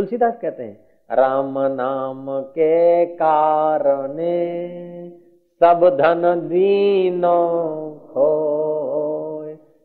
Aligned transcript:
तुलसीदास 0.00 0.36
कहते 0.42 0.62
हैं, 0.62 0.76
राम 1.10 1.58
नाम 1.58 2.26
के 2.50 3.06
कारणे 3.06 4.36
सब 5.60 5.84
धन 5.96 6.22
दीनो 6.48 7.40
हो 8.10 8.28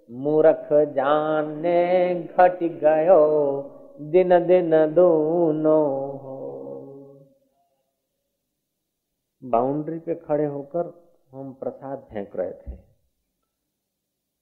मूर्ख 0.10 0.70
जाने 0.94 1.82
घट 2.16 2.64
गयो, 2.84 3.20
दिन 4.02 4.46
दिन 4.48 4.72
दूनो 4.94 5.82
हो 6.24 6.40
बाउंड्री 9.44 10.00
पे 10.00 10.16
खड़े 10.16 10.46
होकर 10.46 10.94
हम 11.32 11.54
प्रसाद 11.54 12.08
फेंक 12.12 12.36
रहे 12.36 12.52
थे। 12.52 12.76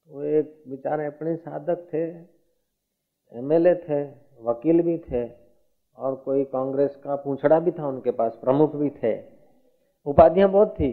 वो 0.10 0.24
एक 0.24 0.64
बेचारे 0.68 1.06
अपने 1.06 1.36
साधक 1.36 1.88
थे, 1.94 2.04
एमएलए 3.32 3.76
थे, 3.76 4.04
वकील 4.42 4.82
भी 4.82 4.98
थे। 5.12 5.43
और 5.99 6.15
कोई 6.25 6.45
कांग्रेस 6.47 6.97
का 6.97 7.17
पूछड़ा 7.17 7.59
भी 7.61 7.71
था 7.71 7.87
उनके 7.87 8.11
पास 8.13 8.39
प्रमुख 8.41 8.75
भी 8.77 8.91
थे 8.97 9.13
उपाधियां 10.07 10.51
बहुत 10.53 10.75
थी 10.75 10.91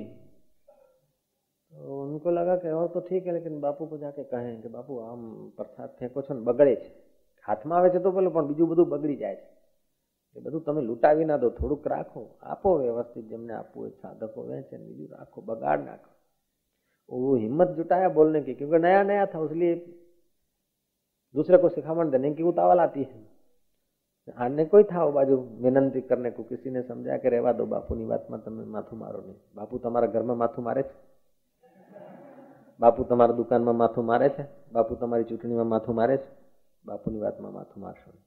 तो 1.73 2.01
उनको 2.03 2.31
लगा 2.31 2.55
कि 2.55 2.69
और 2.71 2.87
तो 2.87 2.99
ठीक 3.01 3.25
है 3.27 3.33
लेकिन 3.33 3.59
बापू 3.61 3.85
को 3.85 3.97
जाके 3.97 4.23
कहें 4.25 4.61
कि 4.61 4.69
બાપુ 4.69 4.99
આમ 5.01 5.21
પ્રસાદ 5.57 5.91
ફેંકો 5.99 6.21
છો 6.21 6.33
ને 6.33 6.41
બગડે 6.41 6.75
છે 6.75 6.89
હાથમાં 7.45 7.77
આવે 7.77 7.89
છે 7.89 7.99
તો 7.99 8.11
પેલું 8.11 8.33
પણ 8.33 8.47
બીજું 8.47 8.69
બધું 8.69 8.89
બગડી 8.89 9.17
જાય 9.17 9.35
છે 9.35 10.39
એ 10.39 10.41
બધું 10.41 10.63
તમે 10.63 10.81
લૂંટાવી 10.81 11.25
ના 11.25 11.37
દો 11.37 11.49
થોડુંક 11.51 11.85
રાખો 11.87 12.21
આપો 12.43 12.77
વ્યવસ્થિત 12.77 13.25
જેમને 13.27 13.53
આપવું 13.53 13.81
હોય 13.81 13.95
સાધકો 14.01 14.39
વહેંચે 14.43 14.75
બીજું 14.79 15.09
રાખો 15.11 15.41
બગાડ 15.43 15.85
નાખો 15.85 16.11
वो 17.11 17.35
हिम्मत 17.35 17.69
जुटाया 17.69 18.09
बोलने 18.09 18.41
की 18.41 18.53
क्योंकि 18.53 18.77
नया 18.79 19.01
नया 19.03 19.25
था 19.25 19.43
इसलिए 19.45 19.75
दूसरे 21.35 21.57
को 21.57 21.69
सिखावन 21.69 22.09
देने 22.09 22.33
की 22.33 22.43
उतावल 22.43 22.79
आती 22.79 23.03
है 23.03 23.28
आने 24.37 24.65
कोई 24.65 24.83
था 24.85 25.03
वो 25.03 25.11
बाजू 25.11 25.35
विनंती 25.61 26.01
करने 26.03 26.31
को 26.31 26.43
किसी 26.45 26.69
ने 26.69 26.81
समझा 26.83 27.17
कि 27.17 27.29
रेवा 27.29 27.51
दो 27.53 27.65
બાપુની 27.67 28.05
વાતમાં 28.05 28.39
તમે 28.39 28.63
માથું 28.67 28.97
મારો 28.97 29.19
નહીં 29.21 29.35
બાપુ 29.55 29.79
તમારા 29.79 30.07
ઘરમાં 30.07 30.37
માથું 30.37 30.63
મારે 30.63 30.83
છે 30.83 30.95
બાપુ 32.79 33.03
તમારા 33.03 33.37
દુકાનમાં 33.37 33.77
માથું 33.77 34.05
મારે 34.05 34.29
છે 34.29 34.45
બાપુ 34.73 34.95
તમારી 34.95 35.23
ચૂંટણીમાં 35.23 35.67
માથું 35.67 35.95
मारे 35.95 36.17
છે 36.17 36.29
બાપુની 36.85 37.19
વાતમાં 37.19 37.53
માથું 37.53 37.81
મારશો 37.81 38.09
नहीं 38.09 38.23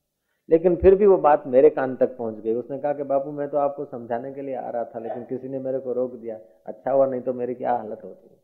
लेकिन 0.48 0.76
फिर 0.76 0.94
भी 0.94 1.06
वो 1.06 1.16
बात 1.18 1.46
मेरे 1.46 1.70
कान 1.70 1.96
तक 1.96 2.16
पहुंच 2.18 2.36
गई 2.40 2.54
उसने 2.54 2.78
कहा 2.78 2.92
कि 2.92 3.02
बापू 3.04 3.32
मैं 3.32 3.48
तो 3.48 3.58
आपको 3.58 3.84
समझाने 3.86 4.32
के 4.32 4.42
लिए 4.42 4.54
आ 4.56 4.68
रहा 4.70 4.84
था 4.84 4.98
लेकिन 4.98 5.24
किसी 5.24 5.48
ने 5.48 5.58
मेरे 5.58 5.78
को 5.80 5.92
रोक 5.92 6.14
दिया 6.16 6.36
अच्छा 6.66 6.90
हुआ 6.90 7.06
नहीं 7.06 7.20
तो 7.22 7.32
मेरी 7.34 7.54
क्या 7.56 7.72
हालत 7.74 8.04
होती 8.04 8.36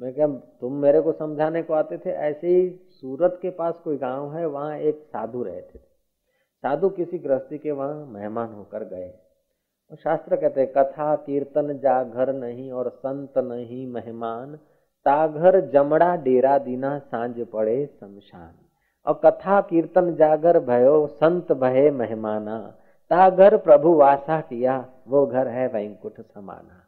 मैं 0.00 0.12
क्या 0.14 0.26
तुम 0.60 0.72
मेरे 0.80 1.00
को 1.00 1.12
समझाने 1.14 1.62
को 1.62 1.74
आते 1.74 1.98
थे 1.98 2.10
ऐसे 2.24 2.48
ही 2.48 2.68
सूरत 2.96 3.38
के 3.42 3.50
पास 3.54 3.80
कोई 3.84 3.96
गांव 3.98 4.34
है 4.34 4.46
वहां 4.48 4.76
एक 4.82 4.98
साधु 5.08 5.42
रहते 5.44 5.78
थे 5.78 5.84
साधु 6.61 6.89
किसी 6.89 7.17
गृहस्थी 7.17 7.57
के 7.57 7.71
वहाँ 7.71 8.05
मेहमान 8.05 8.53
होकर 8.53 8.83
गए। 8.83 9.13
और 9.91 9.97
शास्त्र 9.97 10.35
कहते 10.35 10.61
हैं, 10.61 10.73
कथा, 10.77 11.15
कीर्तन, 11.15 11.77
जाघर 11.77 12.33
नहीं 12.33 12.71
और 12.71 12.89
संत 12.89 13.37
नहीं, 13.37 13.87
मेहमान, 13.87 14.55
ताघर, 15.05 15.61
जमड़ा, 15.61 16.15
डेरा, 16.15 16.57
दीना, 16.57 16.99
साँझ 16.99 17.39
पड़े, 17.39 17.85
शमशान। 17.99 18.51
और 19.05 19.21
कथा, 19.25 19.61
कीर्तन 19.61 20.15
जागर 20.15 20.59
भयो, 20.59 21.07
संत 21.07 21.51
भये 21.51 21.91
मेहमाना। 21.91 22.73
ताघर, 23.09 23.57
प्रभु, 23.57 23.93
वासा 23.93 24.41
किया, 24.41 24.85
वो 25.07 25.25
घर 25.25 25.47
है 25.47 25.67
वैंकुट 25.67 26.21
समाना। 26.21 26.87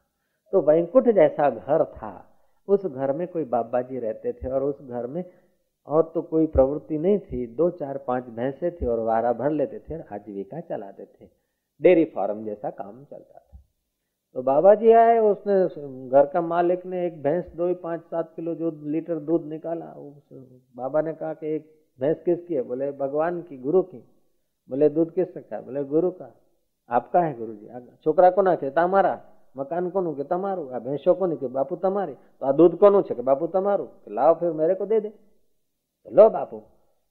तो 0.52 0.62
वैंकुट 0.62 1.10
जैसा 1.10 1.50
घर 1.50 1.84
था, 1.84 2.26
उस 2.68 2.86
घर 2.86 3.12
में 3.12 3.28
कोई 3.28 3.44
बाबा 3.44 3.82
जी 3.82 4.00
रहते 4.00 4.34
थे 4.34 4.50
और 4.50 4.64
उस 4.64 4.82
घर 4.82 5.08
में 5.08 5.24
और 5.89 6.11
तो 6.15 6.23
कोई 6.23 6.47
प्रवृत्ति 6.47 6.99
नहीं 6.99 7.19
थी 7.19 7.47
दो 7.57 7.69
चार 7.71 7.99
पांच 7.99 8.25
भैंसे 8.31 8.71
थी 8.71 8.87
और 8.87 9.01
वारा 9.01 9.33
भर 9.33 9.51
लेते 9.51 9.79
थे 9.79 9.95
और 9.95 10.05
आजीविका 10.13 10.61
चलाते 10.61 11.05
थे 11.05 11.29
डेयरी 11.81 12.05
फार्म 12.05 12.45
जैसा 12.45 12.71
काम 12.71 13.05
चलता 13.05 13.39
था 13.39 13.59
तो 14.37 14.43
बाबा 14.43 14.75
जी 14.75 14.93
आए 14.93 15.19
उसने 15.21 15.57
घर 16.11 16.27
का 16.27 16.41
मालिक 16.41 16.85
ने 16.87 17.07
एक 17.07 17.23
भैंस 17.23 17.47
दो 17.57 17.69
ही 17.69 17.75
पाँच 17.75 18.01
सात 18.01 18.33
किलो 18.37 18.55
जो 18.55 18.71
लीटर 18.87 19.19
दूध 19.21 19.47
निकाला 19.47 19.95
बाबा 20.77 21.01
ने 21.01 21.13
कहा 21.15 21.33
कि 21.35 21.55
एक 21.55 21.73
भैंस 21.99 22.23
किसकी 22.25 22.55
है 22.55 22.63
बोले 22.63 22.91
भगवान 22.99 23.41
की 23.43 23.59
गुरु 23.59 23.83
की 23.85 24.05
बोले 24.71 24.89
दूध 24.91 25.15
किस 25.15 25.37
का 25.41 25.61
बोले 25.61 25.85
गुरु 25.87 26.11
का 26.11 26.31
आपका 26.91 27.21
है 27.21 27.37
गुरु 27.39 27.55
जी 27.55 27.69
छोकरा 28.05 28.31
को 28.31 28.43
ना 28.43 28.55
તમારા 28.55 29.19
मकान 29.57 29.91
को 29.91 30.15
કે 30.15 30.25
તમારું 30.25 30.65
આ 30.73 30.79
ભેંસો 30.79 31.15
કોની 31.15 31.37
કે 31.37 31.49
બાપુ 31.49 31.77
તમારી 31.77 32.17
તો 32.39 32.47
આ 32.47 32.53
દૂધ 32.53 32.75
કોનું 32.77 33.03
છે 33.03 33.15
કે 33.15 33.23
બાપू 33.23 33.47
તમારું 33.47 33.89
लाओ 34.11 34.35
फिर 34.35 34.53
मेरे 34.53 34.75
को 34.75 34.87
दे 34.87 35.01
दे 35.01 35.11
तो 36.05 36.15
लो 36.15 36.29
बापू 36.31 36.61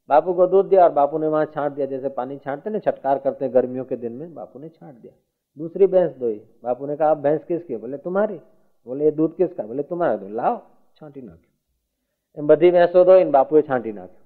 बापू 0.09 0.33
को 0.33 0.47
दूध 0.47 0.69
दिया 0.69 0.83
और 0.83 0.91
बापू 0.93 1.17
ने 1.17 1.27
वहां 1.27 1.45
छांट 1.47 1.73
दिया 1.73 1.87
जैसे 1.87 2.09
पानी 2.11 2.37
छांटते 2.39 2.69
ना 2.69 2.79
छटकार 2.81 3.17
करते 3.19 3.49
गर्मियों 3.49 3.85
के 3.85 3.95
दिन 3.97 4.13
में 4.13 4.33
बापू 4.33 4.59
ने 4.59 4.69
छांट 4.69 4.95
दिया 4.95 5.13
दूसरी 5.57 5.87
भैंस 5.87 6.15
दोई 6.15 6.39
बापू 6.63 6.87
ने 6.87 6.95
कहा 6.95 7.09
आप 7.09 7.17
भैंस 7.19 7.43
किसकी 7.45 7.75
बोले 7.77 7.97
तुम्हारी 7.99 8.39
बोले 8.87 9.05
ये 9.05 9.11
दूध 9.13 9.35
किसका 9.37 9.63
बोले 9.65 9.83
तुम्हारा 9.85 10.15
दो 10.17 10.29
लाओ 10.35 10.57
छांटी 10.95 11.21
नाख्यो 11.21 11.47
એમ 12.37 12.47
બધી 12.47 12.71
ભેંસો 12.71 13.03
દોઈને 13.03 13.31
બાપુએ 13.31 13.61
છાંટી 13.63 13.93
નાખ્યો 13.93 14.25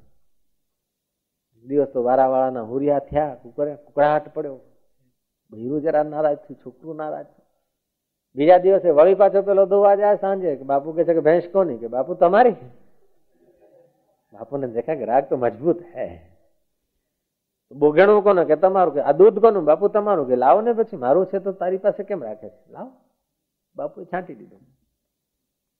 દિવસ 1.65 1.91
તો 1.91 2.01
વારાવાળાના 2.01 2.63
હુરિયા 2.63 3.05
થયા 3.05 3.35
કુકરે 3.35 3.75
કુકડાટ 3.77 4.25
પડ્યો 4.29 4.57
ભીરું 5.51 5.81
જરા 5.81 6.03
નારાજ 6.05 6.35
થયું 6.39 6.57
છોકરું 6.57 6.97
નારાજ 6.97 7.29
બીજા 8.37 8.59
દિવસે 8.59 8.89
વળી 8.91 9.15
પાછો 9.15 9.43
પેલો 9.43 9.65
ધોવા 9.65 9.95
જાય 9.95 10.17
સાંજે 10.17 10.51
બાપુ 10.65 10.95
કે 10.95 11.05
છે 11.05 11.13
કે 11.13 11.21
ભેંસ 11.21 11.47
કોની 11.49 11.77
કે 11.77 11.87
બાપુ 11.89 12.17
તમારી 12.17 12.57
બાપુને 14.35 14.67
દેખા 14.69 14.95
ગ્રાહક 14.95 15.29
તો 15.29 15.37
મજબૂત 15.37 15.79
હે 15.93 16.07
બોગેણું 17.71 18.23
કોને 18.23 18.43
કે 18.45 18.57
તમારું 18.57 18.93
કે 18.93 19.01
આ 19.01 19.13
દૂધ 19.13 19.39
કોનું 19.39 19.65
બાપુ 19.65 19.89
તમારું 19.89 20.27
કે 20.27 20.35
લાવો 20.35 20.61
ને 20.61 20.73
પછી 20.73 20.97
મારું 20.97 21.25
છે 21.25 21.39
તો 21.39 21.53
તારી 21.53 21.79
પાસે 21.79 22.03
કેમ 22.03 22.21
રાખે 22.21 22.47
છે 22.47 22.71
લાવો 22.71 22.91
બાપુએ 23.75 24.05
છાંટી 24.05 24.35
દીધું 24.35 24.63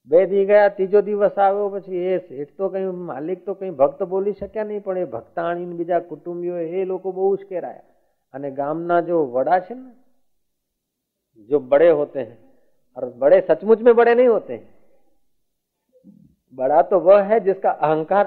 બે 0.10 0.26
દી 0.26 0.46
ગયા 0.46 0.70
ત્રીજો 0.72 1.02
દિવસ 1.02 1.38
આવ્યો 1.38 1.70
પછી 1.70 2.04
એ 2.08 2.20
શેઠ 2.20 2.54
તો 2.56 2.70
કઈ 2.70 2.92
માલિક 3.06 3.46
તો 3.46 3.56
કઈ 3.56 3.72
ભક્ત 3.74 4.08
બોલી 4.08 4.34
શક્યા 4.34 4.64
નહીં 4.64 4.84
પણ 4.84 4.98
એ 4.98 5.08
ભક્તાણી 5.08 5.80
બીજા 5.80 6.04
કુટુંબીઓ 6.04 6.62
એ 6.74 6.86
લોકો 6.86 7.12
બહુ 7.12 7.32
ઉશ્કેરાયા 7.32 7.90
અને 8.34 8.52
ગામના 8.52 9.02
જો 9.02 9.26
વડા 9.30 9.60
છે 9.62 9.76
ને 9.76 9.92
જો 11.50 11.60
બડે 11.62 11.92
હોતે 11.94 12.20
हैं 12.20 12.40
और 12.98 13.10
बड़े 13.16 13.42
सचमुच 13.42 13.80
में 13.80 13.96
बड़े 13.96 14.16
नहीं 14.16 14.28
होते 14.28 14.54
हैं 14.54 14.75
बड़ा 16.55 16.83
तो 16.83 16.99
वह 17.01 17.23
है 17.23 17.39
जिसका 17.41 17.71
अहंकार 17.71 18.27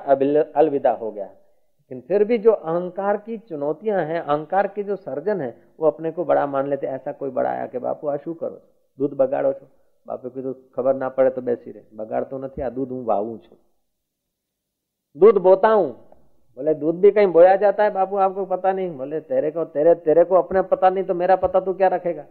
अलविदा 0.56 0.92
हो 0.92 1.12
गया। 1.12 1.26
लेकिन 1.26 2.02
फिर 2.08 2.24
भी 2.24 2.38
जो 2.38 2.52
अहंकार 2.52 3.18
की 3.18 3.38
चुनौतियाँ 3.40 4.02
हैं, 4.02 4.20
अहंकार 4.20 4.68
के 4.68 4.84
जो 4.84 4.96
सर्जन 4.96 5.42
है, 5.42 5.56
वो 5.80 5.88
अपने 5.88 6.12
को 6.12 6.26
बड़ा 6.26 6.46
मान 6.48 6.68
लेते 6.68 6.88
ऐसा 6.88 7.12
कोई 7.12 7.30
बड़ा 7.30 7.50
आया 7.50 7.66
कि 7.68 7.80
बापू 7.80 8.08
आ 8.08 8.16
शू 8.18 8.34
करो, 8.34 8.62
दूध 9.00 9.14
बगाड़ो 9.14 9.54
छो। 9.54 9.68
बापू 10.08 10.30
की 10.30 10.42
तो 10.42 10.54
खबर 10.76 10.96
ना 10.96 11.10
पड़े 11.10 11.30
तो 11.30 11.42
बैसी 11.42 11.72
रहे। 11.72 11.84
बगाड़ 11.98 12.24
तो 12.24 12.38
नहीं 12.38 12.64
आ 12.64 12.70
दूध 12.70 12.92
हूँ 12.92 13.04
वावू 13.06 13.38
छू। 13.38 13.56
दूध 15.16 15.38
बोता 15.38 15.70
हूँ 15.70 15.90
बोले, 16.58 16.74
दूध 16.74 16.96
भी 16.96 17.12
कहीं 17.12 17.28
बोया 17.28 17.56
जाता 17.56 17.84
है 17.84 17.90
बापू, 17.92 18.18
आपको 18.18 18.46
पता 18.46 18.72
नहीं। 18.72 18.90
बोले, 18.98 19.20
तेरे 19.22 19.52
को, 19.52 19.66
तेरे 19.66 19.94
तेरे 19.98 20.24
को 20.24 20.36
अपने 20.36 20.62
पता 20.64 20.90
नहीं 20.90 21.04
तो 21.04 21.14
मेरा 21.14 21.36
पता 21.36 21.60
तू 21.60 21.74
क्या 21.74 21.88
रखेगा? 21.88 22.26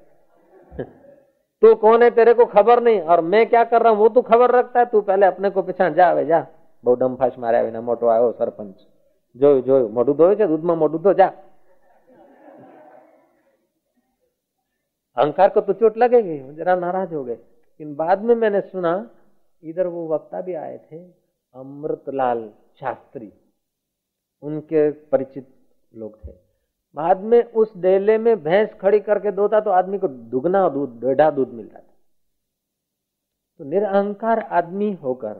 तू 1.62 1.74
कौन 1.76 2.04
है 2.04 2.10
तेरे 2.12 2.34
को 2.34 2.46
खबर 2.48 2.84
नहीं 2.84 3.02
और 3.04 3.22
मैं 3.28 3.46
क्या 3.50 3.64
कर 3.66 3.82
रहा 3.82 3.92
हूं 3.92 4.00
वो 4.00 4.10
तू 4.10 4.22
खबर 4.24 4.52
रखता 4.52 4.80
है 4.80 4.86
तू 4.86 5.02
पहले 5.04 5.26
अपने 5.26 5.50
को 5.50 5.62
पीछा 5.62 5.90
जा 5.92 6.08
આવે 6.08 6.26
જા 6.26 6.46
બહુ 6.84 6.96
ડંફાશ 6.96 7.38
માર્યા 7.38 7.64
વિના 7.64 7.82
મોટો 7.82 8.06
આવ્યો 8.10 8.32
સરપંચ 8.34 8.78
જોયું 9.36 9.62
જોયું 9.62 9.90
મોઢું 9.92 10.16
ધોયું 10.16 10.38
છે 10.38 10.48
દૂધમાં 10.48 10.76
મોઢું 10.76 11.02
ધો 11.02 11.14
जा 11.14 11.30
अहंकार 15.18 15.50
को 15.50 15.62
तो 15.62 15.74
चोट 15.74 15.98
लगेगी 15.98 16.38
जरा 16.56 16.76
नाराज 16.76 17.14
हो 17.14 17.24
गए 17.24 17.34
लेकिन 17.34 17.96
बाद 17.96 18.22
में 18.22 18.36
मैंने 18.36 18.62
सुना 18.62 18.94
इधर 19.64 19.88
वो 19.88 20.08
वक्ता 20.08 20.42
भी 20.42 20.54
आए 20.56 20.78
थे 20.88 21.00
अमृतलाल 21.56 22.42
शास्त्री 22.80 23.32
उनके 24.44 24.90
परिचित 25.12 25.48
लोग 25.94 26.16
थे 26.18 26.34
बाद 26.95 27.21
में 27.23 27.43
उस 27.43 27.77
डेले 27.77 28.17
में 28.19 28.37
भैंस 28.43 28.75
खड़ी 28.81 29.01
करके 29.01 29.31
दोता 29.33 29.61
तो 29.61 29.71
आदमी 29.71 29.99
को 29.99 30.09
दुगना 30.09 30.69
दूध, 30.69 31.01
डेढ़ा 31.01 31.31
दूध 31.31 31.49
मिलता 31.49 31.79
था 31.79 31.85
तो 33.61 33.65
निरअहकार 33.65 34.39
आदमी 34.39 34.93
होकर, 34.93 35.37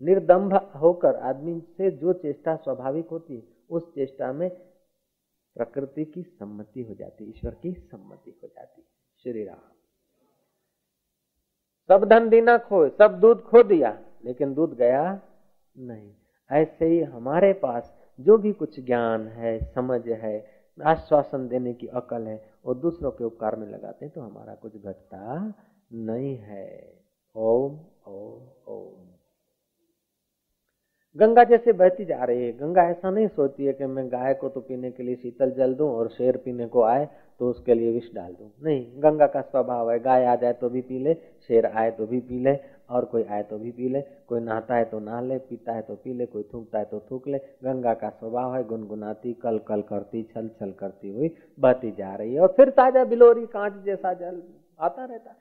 निर्दम्भ 0.00 0.54
होकर 0.76 1.16
आदमी 1.16 1.58
से 1.76 1.90
जो 1.90 2.12
चेष्टा 2.12 2.54
स्वाभाविक 2.56 3.08
होती 3.08 3.36
है, 3.36 3.42
उस 3.70 3.94
चेष्टा 3.94 4.32
में 4.32 4.48
प्रकृति 5.56 6.04
की 6.04 6.22
सम्मति 6.22 6.82
हो 6.82 6.94
जाती 6.94 7.24
ईश्वर 7.24 7.54
की 7.62 7.72
सम्मति 7.72 8.30
हो 8.42 8.48
जाती 8.48 8.82
श्री 9.24 9.44
राम। 9.44 9.58
सब 11.88 12.04
धन 12.04 12.28
दीना 12.28 12.56
खो, 12.58 12.88
सब 12.88 13.18
दूध 13.20 13.42
खो 13.42 13.62
दिया, 13.62 13.98
लेकिन 14.24 14.54
दूध 14.54 14.74
गया 14.74 15.20
नहीं। 15.76 16.10
ऐसे 16.50 16.86
ही 16.86 17.00
हमारे 17.02 17.52
पास 17.52 17.92
जो 18.20 18.36
भी 18.38 18.52
कुछ 18.52 18.78
ज्ञान 18.80 19.26
है, 19.28 19.58
समझ 19.64 20.08
है 20.08 20.51
आश्वासन 20.78 21.46
देने 21.48 21.72
की 21.74 21.86
अकल 21.86 22.26
है 22.26 22.40
और 22.64 22.74
दूसरों 22.74 23.10
के 23.10 23.24
उपकार 23.24 23.56
में 23.56 23.66
लगाते 23.66 24.08
तो 24.08 24.20
हमारा 24.20 24.54
कुछ 24.54 24.76
घटता 24.76 25.52
नहीं 25.92 26.36
है। 26.36 26.92
ओम 27.36 27.78
ओम 28.08 28.72
ओम। 28.72 29.08
गंगा 31.16 31.42
जैसे 31.44 31.72
बहती 31.72 32.04
जा 32.04 32.24
रही 32.24 32.44
है। 32.44 32.52
गंगा 32.52 32.82
ऐसा 32.82 33.10
नहीं 33.10 33.28
सोचती 33.28 33.64
है 33.64 33.72
कि 33.72 33.86
मैं 33.86 34.06
गाय 34.08 34.34
को 34.34 34.48
तो 34.48 34.60
पीने 34.60 34.90
के 34.90 35.02
लिए 35.02 35.16
शीतल 35.16 35.50
जल 35.50 35.74
दूँ 35.74 35.88
और 35.90 36.08
शेर 36.08 36.36
पीने 36.36 36.66
को 36.66 36.82
आए 36.82 37.08
तो 37.40 37.50
उसके 37.50 37.74
लिए 37.74 37.92
विष 37.92 38.12
डाल 38.14 38.32
दूँ। 38.32 38.50
नहीं, 38.62 38.86
गंगा 39.02 39.26
का 39.26 39.40
स्वभाव 39.40 39.90
है, 39.90 39.98
गाय 40.00 40.24
आ 40.24 40.36
जाए 40.36 40.52
तो 40.52 40.68
भी 40.68 40.80
पी 40.80 40.98
ले, 40.98 41.14
शेर 41.48 41.66
आए 41.66 41.90
तो 41.90 42.06
भी 42.06 42.20
पी 42.20 42.38
ले 42.38 42.54
और 42.92 43.04
कोई 43.04 43.24
आए 43.24 43.42
तो 43.42 43.58
भी 43.58 43.70
पी 43.70 43.88
ले, 43.88 44.00
कोई 44.00 44.40
नहाता 44.40 44.74
है 44.74 44.84
तो 44.84 44.98
नहा 45.00 45.20
ले, 45.20 45.38
पीता 45.38 45.72
है 45.72 45.82
तो 45.82 45.94
पी 45.94 46.12
ले, 46.12 46.26
कोई 46.26 46.42
थूकता 46.42 46.78
है 46.78 46.84
तो 46.84 47.00
थूक 47.10 47.28
ले। 47.28 47.38
गंगा 47.64 47.94
का 47.94 48.08
स्वभाव 48.08 48.54
है, 48.54 48.64
गुनगुनाती 48.64 49.32
कल 49.34 49.58
कल 49.58 49.82
करती 49.82 50.22
छल 50.22 50.48
छल 50.48 50.72
करती 50.72 51.10
हुई 51.10 51.30
बहती 51.58 51.92
जा 51.92 52.14
रही 52.14 52.34
है। 52.34 52.40
और 52.40 52.54
फिर 52.56 52.70
ताज़ा 52.70 53.04
बिलोरी, 53.04 53.46
कांच 53.46 53.72
जैसा 53.84 54.12
जल 54.14 54.42
आता 54.80 55.04
रहता 55.04 55.30
है। 55.30 55.36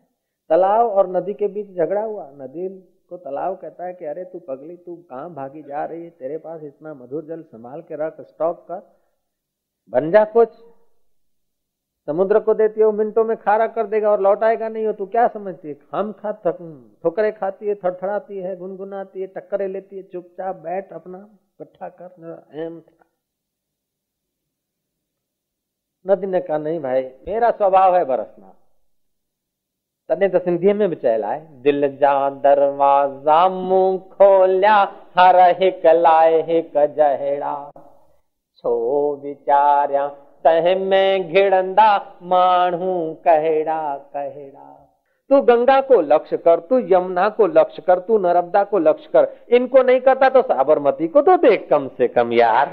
तालाब 0.50 0.88
और 0.88 1.10
नदी 1.16 1.34
के 1.34 1.48
बीच 1.48 1.76
झगड़ा 1.76 2.02
हुआ। 2.02 2.30
नदी 2.32 2.68
को 3.10 3.18
तालाब 3.18 3.56
कहता 3.58 3.86
है 3.86 3.94
कि, 3.94 4.06
अरे 4.06 4.24
तू 4.24 4.40
पगली, 4.40 4.76
तू 4.78 4.96
कहाँ 4.96 5.34
भागी 5.34 5.62
जा 5.62 5.86
रही 5.86 6.04
है? 6.04 6.10
तेरे 6.10 6.38
पास 6.38 6.64
इतना 6.64 6.94
मधुर 6.94 7.26
जल 7.26 7.42
संभाल 7.42 7.82
के 7.82 7.96
रख, 7.96 8.22
स्टॉक 8.22 8.66
कर। 8.72 8.82
बन 9.94 10.12
जा 10.12 10.24
कुछ। 10.24 10.50
समुद्र 12.08 12.40
को 12.40 12.54
देती 12.54 12.82
हो 12.82 12.92
मिनटों 12.92 13.24
में 13.26 13.36
खारा 13.38 13.68
कर 13.68 13.88
देगा 13.88 14.12
और 14.12 14.22
लौटाएगा 14.22 14.70
नहीं 14.70 14.86
हो 14.86 14.94
तू 14.94 15.06
क्या 15.08 15.28
समझती 15.28 15.70
है? 15.70 15.76
हम 15.92 16.12
खा 16.14 16.32
ठोकरे 16.32 17.32
खाती 17.32 17.68
है, 17.68 17.76
थड़थड़ाती 17.76 18.38
है, 18.38 18.56
गुनगुनाती 18.56 19.22
है, 19.22 19.28
टक्करे 19.28 19.68
लेती 19.68 19.98
है, 19.98 20.04
चुपचाप 20.04 20.56
बैठ 20.56 20.94
अपना 20.94 21.18
इकट्ठा 21.18 21.90
कर 21.92 22.16
नदी 26.06 26.28
ने 26.28 26.40
कहा, 26.40 26.58
नहीं 26.58 26.80
भाई, 26.80 27.04
मेरा 27.28 27.52
स्वभाव 27.52 27.96
है 27.96 28.04
बरसना 28.06 28.56
तने 30.10 30.28
तो 30.30 30.40
सिंधी 30.40 30.74
में 30.74 30.90
भी 30.90 30.96
चलाए 30.96 31.40
दिल 31.64 31.88
जा 31.98 32.30
दरवाज़ा 32.42 33.48
मुँह 33.50 33.98
खोलिया, 34.12 34.76
हर 35.18 35.40
हिक 35.62 35.86
लाए 35.88 36.42
हिक 36.48 36.74
जहेड़ा। 36.98 37.54
छो 38.58 38.74
विचारिया 39.16 40.08
तह 40.44 40.76
में 40.80 41.34
घिड़ंदा, 41.34 41.98
मानू 42.24 43.18
कहेड़ा 43.26 43.96
कहेड़ा। 44.14 44.78
तू 45.30 45.42
गंगा 45.42 45.82
को 45.82 46.02
लक्ष्य 46.02 46.38
कर, 46.38 46.60
तू 46.60 46.80
यमुना 46.80 47.30
को 47.30 47.48
लक्ष्य 47.48 47.82
कर, 47.82 48.00
तू 48.00 48.18
नर्मदा 48.18 48.64
को 48.64 48.80
लक्ष्य 48.80 49.10
कर। 49.14 49.56
इनको 49.56 49.84
नहीं 49.84 50.00
करता 50.00 50.30
तो 50.30 50.42
साबरमती 50.42 51.08
को 51.08 51.22
तो 51.22 51.38
देख 51.38 51.68
कम 51.70 51.88
से 51.88 52.08
कम, 52.08 52.34
यार। 52.34 52.72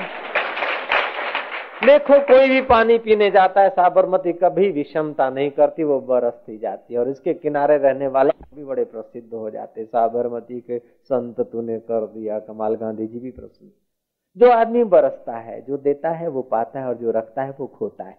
देखो, 1.86 2.18
कोई 2.18 2.48
भी 2.48 2.60
पानी 2.60 2.98
पीने 2.98 3.30
जाता 3.30 3.60
है, 3.60 3.68
साबरमती 3.68 4.32
कभी 4.32 4.70
विषमता 4.70 5.30
नहीं 5.30 5.50
करती, 5.50 5.84
वो 5.84 6.00
बरसती 6.00 6.58
जाती 6.58 6.94
है। 6.94 7.00
और 7.00 7.08
इसके 7.08 7.34
किनारे 7.34 7.76
रहने 7.76 8.06
वाले 8.06 8.30
भी 8.54 8.64
बड़े 8.64 8.84
प्रसिद्ध 8.84 9.34
हो 9.34 9.50
जाते 9.50 9.84
साबरमती 9.84 10.60
के 10.60 10.78
संत 10.78 11.40
तूने 11.40 11.78
कर 11.78 12.06
दिया, 12.06 12.38
कमाल 12.38 12.74
गांधी 12.74 13.06
जी 13.06 13.18
भी 13.18 13.30
प्रसिद्ध। 13.30 13.72
जो 14.38 14.50
आदमी 14.50 14.85
बरसता 14.85 15.37
है, 15.37 15.62
जो 15.62 15.76
देता 15.76 16.11
है, 16.11 16.29
वो 16.29 16.43
पाता 16.43 16.81
है 16.81 16.87
और 16.87 16.94
जो 16.94 17.11
रखता 17.11 17.43
है, 17.43 17.50
वो 17.50 17.67
खोता 17.67 18.05
है। 18.05 18.19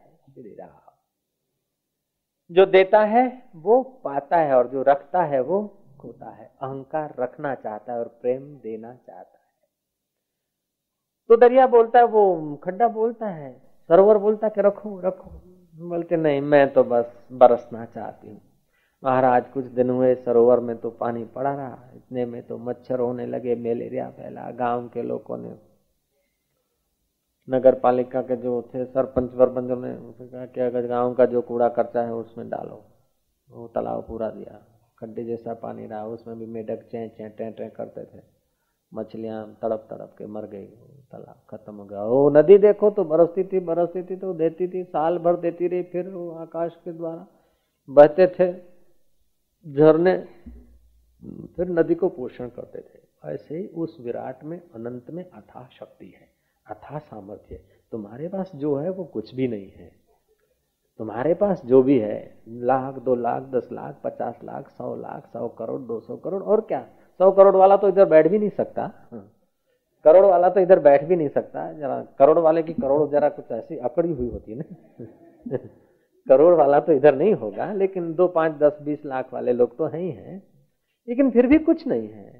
जो 2.52 2.66
देता 2.66 3.00
है, 3.00 3.44
वो 3.56 3.84
पाता 3.84 4.38
है 4.38 4.56
और 4.56 4.68
जो 4.68 4.82
रखता 4.82 5.22
है, 5.24 5.42
वो 5.42 5.78
खोता 6.02 6.30
है। 6.30 6.52
अहंकार 6.62 7.16
रखना 7.20 7.56
चाहता 7.56 7.94
है 7.94 8.00
और 8.00 8.08
प्रेम 8.08 8.58
देना 8.58 8.94
चाहता 8.94 9.38
है। 9.38 9.70
तो 11.30 11.38
दरिया 11.38 11.68
बोलता 11.68 12.00
है, 12.00 12.06
वो 12.06 12.56
खड्डा 12.64 12.88
बोलता 12.88 13.28
है, 13.28 13.62
सरोवर 13.88 14.18
बोलता 14.18 14.48
है 14.48 14.54
कि 14.56 14.62
रखो 14.62 15.00
रखो। 15.00 15.30
बोलते, 15.90 16.18
नहीं, 16.18 16.42
मैं 16.42 16.74
तो 16.74 16.84
बस 16.84 17.28
बरसना 17.32 17.86
चाहती 17.86 18.28
हूँ। 18.28 18.42
महाराज, 19.04 19.48
कुछ 19.48 19.66
दिन 19.66 19.90
हुए, 19.90 20.16
सरोवर 20.16 20.60
में 20.60 20.78
तो 20.78 20.90
पानी 20.90 21.26
पड़ा 21.26 21.56
रहा। 21.56 21.78
इतने 21.96 22.26
में 22.26 22.44
तो 22.44 22.58
मच्छर 22.58 23.00
होने 23.00 23.26
लगे, 23.26 23.56
मलेरिया 23.56 24.10
फैला, 24.10 24.52
गाँव 24.52 24.88
के 24.88 25.02
लोगों 25.02 25.38
ने 25.38 25.69
नगर 27.50 27.76
पालिका 27.76 28.22
के 28.22 28.36
जो 28.36 28.62
थे, 28.74 28.86
सरपंच 28.86 29.34
वरपंच 29.34 29.78
ने 29.78 29.94
कहा 30.28 30.46
कि 30.46 30.62
अगर 30.62 30.88
गाँव 30.88 31.14
का 31.14 31.26
जो 31.26 31.42
कूड़ा 31.42 31.70
करता 31.70 32.04
है, 32.04 32.14
उसमें 32.14 32.50
डालो। 32.50 32.84
वो 33.50 33.68
तालाब 33.68 34.04
पूरा 34.08 34.30
दिया। 34.30 34.60
खड्डे 35.00 35.24
जैसा 35.24 35.54
पानी 35.54 35.86
रहा, 35.88 36.06
उसमें 36.08 36.38
भी 36.40 36.46
मेढक 36.46 36.84
चे 36.84 37.08
चे, 37.08 37.30
टे 37.30 37.50
टे 37.52 37.70
करते 37.70 38.04
थे। 38.04 38.22
मछलियाँ 38.92 39.46
तड़प 39.62 39.88
तड़प 39.90 40.16
के 40.18 40.26
मर 40.26 40.46
गई 40.46 40.66
तालाब 41.12 41.42
खत्म 41.50 41.76
हो 41.76 41.86
गया। 41.86 42.04
वो 42.04 42.30
नदी 42.30 42.58
देखो 42.58 42.90
तो 42.90 43.04
बरसती 43.04 43.44
थी 43.44 43.60
बरसती 43.60 44.04
थी 44.04 44.16
तो 44.16 44.34
देती 44.34 44.68
थी, 44.68 44.84
साल 44.84 45.18
भर 45.18 45.36
देती 45.36 45.68
रही, 45.68 45.84
फिर 45.84 46.10
वो 46.10 46.30
आकाश 46.32 46.76
के 46.86 46.92
द्वारा 46.92 47.28
बहते 47.90 48.28
थे, 48.30 48.52
झरने, 49.66 50.18
फिर 51.56 51.70
नदी 51.70 51.96
को 51.96 52.10
पोषण 52.10 52.50
करते 52.50 52.80
थे। 52.80 53.32
ऐसे 53.34 53.58
ही 53.58 53.68
उस 53.68 53.98
विराट 54.02 54.44
में, 54.44 54.62
अनंत 54.76 55.10
में 55.12 55.24
अथाह 55.24 55.68
शक्ति 55.70 56.08
है। 56.08 56.29
अथाह 56.70 57.00
सामर्थ्य 57.00 57.60
तुम्हारे 57.92 58.28
पास 58.28 58.52
जो 58.56 58.76
है, 58.76 58.90
वो 58.90 59.04
कुछ 59.04 59.36
भी 59.36 59.48
नहीं 59.48 59.72
है। 59.72 59.92
तुम्हारे 60.98 61.34
पास 61.34 61.66
जो 61.66 61.84
भी 61.84 62.00
है, 62.00 62.36
लाख, 62.48 62.96
दो 62.96 63.16
लाख, 63.16 63.44
दस 63.44 63.70
लाख, 63.72 63.96
पचास 64.04 64.40
लाख, 64.44 64.70
सौ 64.70 64.96
लाख, 64.96 65.28
सौ 65.34 65.48
करोड़, 65.48 65.82
दो 65.82 66.00
सौ 66.00 66.18
करोड़, 66.18 66.44
और 66.44 66.62
क्या? 66.62 66.82
सौ 67.18 67.32
करोड़ 67.32 67.56
वाला 67.56 67.78
तो 67.78 67.90
इधर 67.90 68.06
बैठ 68.06 68.28
भी 68.28 68.40
नहीं 68.40 68.50
सकता। 68.50 68.92
हाँ। 69.12 69.32
करोड़ 70.04 70.26
वाला 70.26 70.50
तो 70.50 70.60
इधर 70.60 70.80
बैठ 70.80 71.04
भी 71.04 71.16
नहीं 71.16 71.30
सकता। 71.30 71.74
जरा 71.74 72.04
करोड़ 72.20 72.40
वाले 72.40 72.64
की 72.64 72.74
करोड़ 72.74 73.10
जरा 73.10 73.30
कुछ 73.30 73.52
ऐसी 73.52 73.78
अकड़ी 73.78 74.14
हुई 74.14 74.30
होती 74.30 74.52
है 74.52 74.60
ना। 74.60 75.06
करोड़ 76.30 76.54
वाला 76.54 76.80
तो 76.80 76.92
इधर 76.92 77.16
नहीं 77.16 77.34
होगा, 77.34 77.74
लेकिन 77.74 78.14
दो, 78.14 78.28
पाँच, 78.28 78.52
दस, 78.54 78.78
बीस 78.82 79.06
लाख 79.06 79.34
वाले 79.34 79.54
लोग 79.54 79.78
तो 79.78 79.86
है 79.86 80.00
ही 80.00 80.12
हैं। 80.12 80.44
लेकिन 81.10 81.32
फिर 81.32 81.48
भी 81.48 81.58
कुछ 81.58 81.88
नहीं 81.88 82.10
है। 82.10 82.39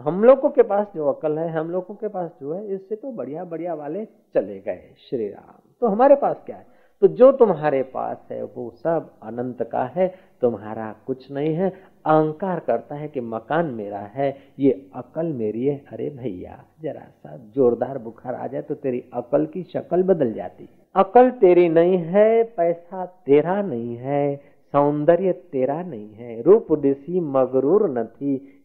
हम 0.00 0.24
लोगों 0.24 0.50
के 0.50 0.62
पास 0.62 0.86
जो 0.94 1.06
अकल 1.06 1.38
है, 1.38 1.50
हम 1.50 1.70
लोगों 1.70 1.94
के 1.94 2.08
पास 2.08 2.30
जो 2.40 2.52
है, 2.52 2.74
इससे 2.74 2.96
तो 2.96 3.12
बढ़िया 3.12 3.44
बढ़िया 3.44 3.74
वाले 3.74 4.04
चले 4.04 4.60
गए 4.60 4.94
श्री 5.10 5.28
राम। 5.28 5.60
तो 5.80 5.86
हमारे 5.86 6.14
पास 6.14 6.42
क्या 6.46 6.56
है? 6.56 6.66
तो 7.00 7.08
जो 7.08 7.32
तुम्हारे 7.32 7.82
पास 7.82 8.28
है, 8.30 8.42
वो 8.42 8.70
सब 8.70 9.10
अनंत 9.22 9.62
का 9.62 9.84
है, 9.84 10.14
तुम्हारा 10.40 10.94
कुछ 11.06 11.32
नहीं 11.32 11.54
है। 11.54 11.70
अहंकार 12.06 12.60
करता 12.60 12.94
है 12.94 13.08
कि 13.08 13.20
मकान 13.20 13.66
मेरा 13.66 13.98
है, 13.98 14.36
ये 14.58 14.90
अकल 14.94 15.26
मेरी 15.26 15.66
है। 15.66 15.84
अरे 15.92 16.10
भैया, 16.10 16.64
जरा 16.82 17.00
सा 17.00 17.36
जोरदार 17.54 17.98
बुखार 17.98 18.34
आ 18.34 18.46
जाए 18.46 18.62
तो 18.62 18.74
तेरी 18.74 19.04
अकल 19.14 19.46
की 19.46 19.62
शक्ल 19.62 20.02
बदल 20.02 20.32
जाती। 20.32 20.68
अकल 20.94 21.30
तेरी 21.30 21.68
नहीं 21.68 21.98
है, 21.98 22.42
पैसा 22.42 23.06
तेरा 23.06 23.62
नहीं 23.62 23.96
है, 23.96 24.36
सौंदर्य 24.72 25.32
तेरा 25.32 25.82
नहीं 25.82 26.14
है, 26.14 26.42
रूप 26.42 26.72
दिशी 26.72 27.20
मगरूर 27.20 27.88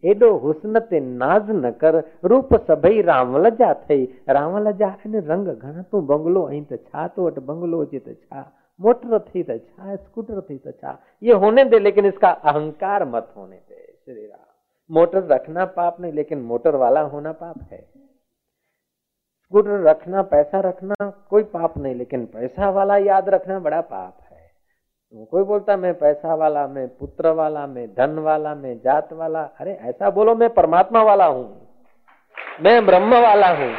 एडो 0.06 0.38
हुस्न 0.38 0.80
ते 0.80 1.00
नाज़ 1.00 1.52
न 1.52 1.72
कर, 1.72 2.04
रूप 2.26 2.54
सभई 2.54 3.02
थई। 3.90 4.06
रामल 4.30 4.72
जा 4.72 4.88
आहिनि 4.88 5.20
रंग 5.20 5.48
घणा 5.48 5.82
तूं 5.82 6.06
बंगलो 6.06 6.46
आहीं 6.48 6.66
त 6.66 6.74
छा 6.74 7.08
तो 7.08 7.28
वटि 7.28 7.42
बंगलो 7.42 7.86
जे 7.86 8.00
त 8.00 8.10
छा? 8.10 8.52
मोटर 8.82 9.20
थी 9.20 9.44
त 9.44 9.52
छा? 9.52 9.96
स्कूटर 9.96 10.42
थी 10.42 10.58
त 10.58 10.68
छा? 10.82 11.00
ये 11.24 11.34
होने 11.34 11.66
दे, 11.66 11.80
लेकिन 11.80 12.06
इसका 12.06 12.30
अहंकार 12.30 13.06
मत 13.06 13.34
होने 13.38 13.56
दे, 13.56 14.02
श्री 14.06 14.26
राम। 14.26 14.96
मोटर 14.96 15.24
रखना 15.24 15.66
पाप 15.66 16.00
नहीं, 16.00 16.14
लेकिन 16.14 16.42
मोटर 16.42 16.76
वाला 16.76 17.02
होना 17.02 17.32
पाप 17.32 17.56
है। 17.72 17.82
स्कूटर 19.46 19.82
रखना, 19.82 20.22
पैसा 20.22 20.60
रखना, 20.60 21.10
कोई 21.30 21.44
पाप 21.44 21.78
नहीं, 21.78 21.96
लेकिन 21.96 22.26
पैसा 22.26 22.70
वाला 22.70 22.98
याद 22.98 23.30
रखना 23.30 23.60
बड़ा 23.60 23.82
पाप 23.82 24.18
है। 24.22 24.25
कोई 25.14 25.44
बोलता, 25.44 25.78
मैं 25.78 25.94
पैसा 25.94 26.36
वाला, 26.36 26.68
मैं 26.68 26.88
पुत्र 26.88 27.30
वाला, 27.30 27.68
मैं 27.68 27.88
धन 27.88 28.20
वाला, 28.20 28.56
मैं 28.56 28.80
जात 28.80 29.14
वाला। 29.14 29.42
अरे, 29.44 29.74
ऐसा 29.74 30.10
बोलो, 30.10 30.36
मैं 30.36 30.50
परमात्मा 30.50 31.04
वाला 31.04 31.26
हूँ। 31.26 31.68
मैं 32.62 32.86
ब्रह्म 32.86 33.14
वाला 33.14 33.48
हूँ। 33.48 33.74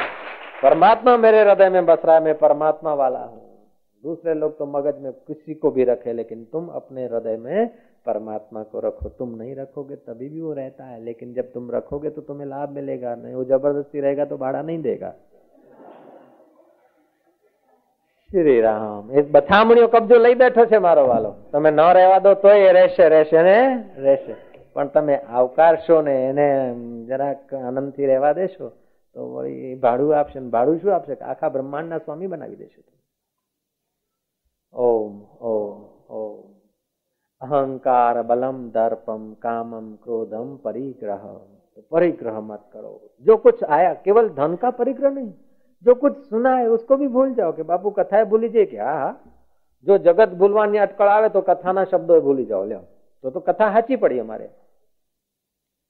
परमात्मा 0.63 1.17
मेरे 1.17 1.41
हृदय 1.41 1.69
में 1.69 1.85
बस 1.85 1.97
रहा 2.05 2.15
है, 2.15 2.23
मैं 2.23 2.37
परमात्मा 2.37 2.93
वाला 2.93 3.19
हूँ। 3.19 3.41
दूसरे 4.03 4.33
लोग 4.33 4.57
तो 4.57 4.65
मगज 4.65 4.99
में 4.99 5.11
किसी 5.11 5.53
को 5.53 5.71
भी 5.71 5.83
रखे, 5.83 6.13
लेकिन 6.13 6.45
तुम 6.45 6.67
अपने 6.67 7.05
हृदय 7.05 7.37
में 7.37 7.67
परमात्मा 8.05 8.63
को 8.63 8.79
रखो। 8.79 9.09
तुम 9.09 9.35
नहीं 9.35 9.55
रखोगे, 9.55 9.95
तभी 9.95 10.29
भी 10.29 10.41
वो 10.41 10.53
रहता 10.53 10.83
है। 10.83 11.03
लेकिन 11.03 11.33
जब 11.33 11.51
तुम 11.53 11.71
रखोगे 11.71 12.09
तो 12.09 12.21
तुम्हें 12.21 12.47
लाभ 12.47 12.69
मिलेगा। 12.69 13.15
नहीं, 13.15 13.35
वो 13.35 13.43
ज़बरदस्ती 13.43 13.99
रहेगा 13.99 14.25
तो 14.25 14.37
भाड़ा 14.37 14.61
नहीं 14.61 14.81
देगा। 14.81 15.13
શ્રી 18.31 18.61
રામ 18.61 19.11
એ 19.11 19.21
બથામણીઓ 19.21 19.87
કબજો 19.87 20.17
લઈ 20.17 20.33
બેઠો 20.33 20.65
છે 20.65 20.77
મારો 20.77 21.07
વાલો. 21.07 21.35
તમે 21.51 21.71
ન 21.71 21.81
રહેવા 21.81 22.19
દો 22.19 22.33
તો 22.33 22.49
એ 22.49 22.71
રહેશે 22.71 23.09
રહેશે 23.09 23.41
ને? 23.41 23.83
રહેશે. 23.97 24.35
પણ 24.73 24.87
તમે 24.87 25.15
આવકારશો 25.17 26.01
ને 26.01 26.15
એને 26.29 26.47
જરાક 27.05 27.53
આનંદથી 27.53 28.05
રહેવા 28.05 28.33
દેશો 28.33 28.69
તો 29.13 29.33
વળી 29.33 29.75
ભાડું 29.75 30.19
આપશે 30.19 30.39
ને 30.39 30.49
ભાડું 30.49 30.81
શું 30.81 30.95
આપશે? 30.95 31.13
આખા 31.13 31.49
બ્રહ્માંડના 31.49 31.97
સ્વામી 31.97 32.27
બનાવી 32.27 32.55
દેશે 32.55 32.83
ઓમ 34.73 35.13
ઓમ 35.41 35.77
ઓમ. 36.09 36.43
અહંકાર 37.41 38.21
બલમ 38.23 38.69
દર્પમ 38.69 39.33
કામમ 39.33 39.95
ક્રોધમ 39.95 40.55
પરિગ્રહ 40.55 41.25
પરિગ્રહ 41.89 42.39
મત 42.41 42.59
કરો. 42.71 42.99
જો 43.25 43.37
કુછ 43.37 43.63
આયા 43.69 43.93
કેવલ 43.93 44.29
ધન 44.29 44.55
કા 44.55 44.71
પરિગ્રહ 44.71 45.09
નહીં? 45.09 45.33
जो 45.84 45.94
कुछ 45.96 46.16
सुना 46.24 46.54
है 46.56 46.66
उसको 46.70 46.96
भी 46.96 47.08
भूल 47.10 47.34
जाओ 47.34 47.52
कि 47.52 47.62
बापू 47.64 47.90
कथा 47.92 48.16
है 48.16 48.24
भूल 48.24 48.40
लीजिए 48.40 48.64
क्या 48.66 48.92
जो 49.86 49.98
जगत 50.00 50.34
भूलवानी 50.38 50.78
अटकड़ 50.78 51.08
आवे 51.08 51.28
तो 51.28 51.40
कथा 51.42 51.72
ना 51.72 51.84
शब्दों 51.86 52.20
भूली 52.20 52.44
जाओ 52.44 52.64
लियो 52.64 52.78
तो 53.24 53.30
तो 53.30 53.40
कथा 53.42 53.68
हाची 53.70 53.96
पड़ी 53.96 54.18
हमारे 54.18 54.48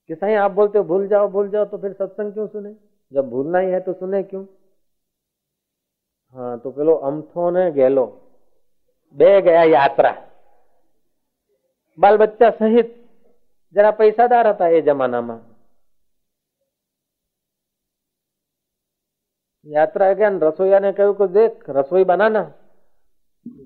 कि 0.09 0.15
सही 0.15 0.33
आप 0.37 0.51
बोलते 0.53 0.77
हो 0.77 0.83
भूल 0.85 1.07
जाओ 1.07 1.27
भूल 1.29 1.49
जाओ 1.49 1.65
तो 1.65 1.77
फिर 1.77 1.93
सत्संग 1.93 2.33
क्यों 2.33 2.47
सुने 2.47 2.75
जब 3.11 3.29
भूलना 3.29 3.59
ही 3.59 3.71
है 3.71 3.79
तो 3.81 3.93
सुने 3.93 4.23
क्यों 4.23 4.45
हाँ 6.35 6.59
तो 6.59 6.71
પેલો 6.71 6.93
અમથો 7.01 7.51
ને 7.51 7.63
ગેલો 7.71 8.05
બે 9.17 9.29
ગયા 9.41 9.65
યાત્રા 9.65 10.13
બાલ 11.97 12.17
બચ્ચા 12.17 12.51
સહિત 12.53 12.89
જરા 13.75 13.91
પૈસાદાર 13.93 14.47
હતા 14.47 14.69
એ 14.69 14.81
જમાનામાં 14.81 15.41
यात्रा 19.68 20.12
गया 20.12 20.28
रसोईया 20.42 20.78
ने 20.78 20.92
कहू 20.92 21.12
को 21.12 21.26
देख, 21.28 21.64
रसोई 21.70 22.04
बनाना। 22.04 22.42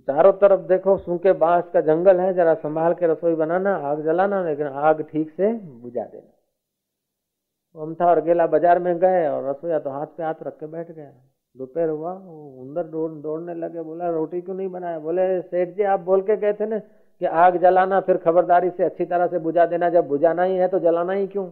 चारों 0.07 0.33
तरफ़ 0.33 0.61
देखो, 0.61 0.97
सूखे 0.99 1.33
बाँस 1.35 1.65
का 1.73 1.81
जंगल 1.81 2.21
है, 2.21 2.33
जरा 2.35 2.55
संभाल 2.57 2.95
के 2.95 3.07
रसोई 3.07 3.35
बनाना, 3.35 3.75
आग 3.89 4.05
जलाना, 4.05 4.43
लेकिन 4.45 4.67
आग 4.67 5.03
ठीक 5.03 5.31
से 5.31 5.53
बुझा 5.53 6.05
देना। 6.05 6.31
था 7.95 8.07
और 8.07 8.21
गेला 8.21 8.47
बाज़ार 8.47 8.79
में 8.79 8.99
गए 8.99 9.27
और 9.29 9.49
रसोईया 9.51 9.79
तो 9.79 9.91
हाथ 9.91 10.07
पे 10.07 10.23
हाथ 10.23 10.43
रख 10.43 10.59
के 10.59 10.67
बैठ 10.67 10.91
गया। 10.91 11.11
दोपहर 11.55 11.89
हुआ 11.89 12.13
अंदर 12.13 12.83
दौड़ 12.85 13.11
दौड़ने 13.13 13.55
लगे, 13.55 13.83
बोला, 13.83 14.09
रोटी 14.11 14.41
क्यों 14.41 14.57
नहीं 14.57 14.69
बनाया? 14.69 14.99
बोले, 14.99 15.41
सेठ 15.43 15.75
जी, 15.77 15.83
आप 15.85 16.01
बोल 16.01 16.23
के 16.23 16.37
गए 16.37 16.53
थे 16.53 16.67
ना 16.67 16.79
कि 16.79 17.27
आग 17.27 17.57
जलाना, 17.57 18.01
फिर 18.01 18.17
खबरदारी 18.17 18.71
से 18.71 18.85
अच्छी 18.85 19.05
तरह 19.05 19.27
से 19.27 19.39
बुझा 19.39 19.67
देना, 19.67 19.89
जब 19.91 20.09
बुझाना 20.09 20.43
ही 20.43 20.57
है 20.57 20.69
तो 20.69 20.79
जलाना 20.79 21.13
ही 21.13 21.27
क्यों? 21.27 21.47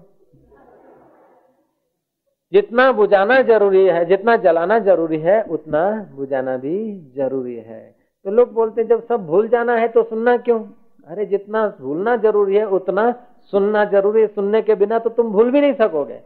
जितना 2.53 2.93
बुझाना 2.93 3.43
ज़रूरी 3.43 3.85
है, 3.87 4.05
जितना 4.05 4.37
जलाना 4.37 4.79
ज़रूरी 4.79 5.19
है, 5.19 5.43
उतना 5.43 6.13
बुझाना 6.15 6.57
भी 6.57 7.07
ज़रूरी 7.17 7.57
है। 7.57 7.95
तो 8.25 8.31
लोग 8.31 8.53
बोलते 8.53 8.81
हैं, 8.81 8.89
जब 8.89 9.07
सब 9.07 9.27
भूल 9.27 9.49
जाना 9.49 9.77
है 9.77 9.89
तो 9.89 10.03
सुनना 10.03 10.37
क्यों? 10.37 10.65
अरे, 11.07 11.27
जितना 11.27 11.75
भूलना 11.81 12.17
ज़रूरी 12.17 12.57
है, 12.57 12.65
उतना 12.69 13.15
सुनना 13.51 13.85
ज़रूरी 13.85 14.21
है। 14.21 14.27
सुनने 14.27 14.63
के 14.63 14.75
बिना 14.75 14.99
तो 14.99 15.11
तुम 15.11 15.31
भूल 15.31 15.51
भी 15.51 15.61
नहीं 15.61 15.73
सकोगे। 15.73 16.21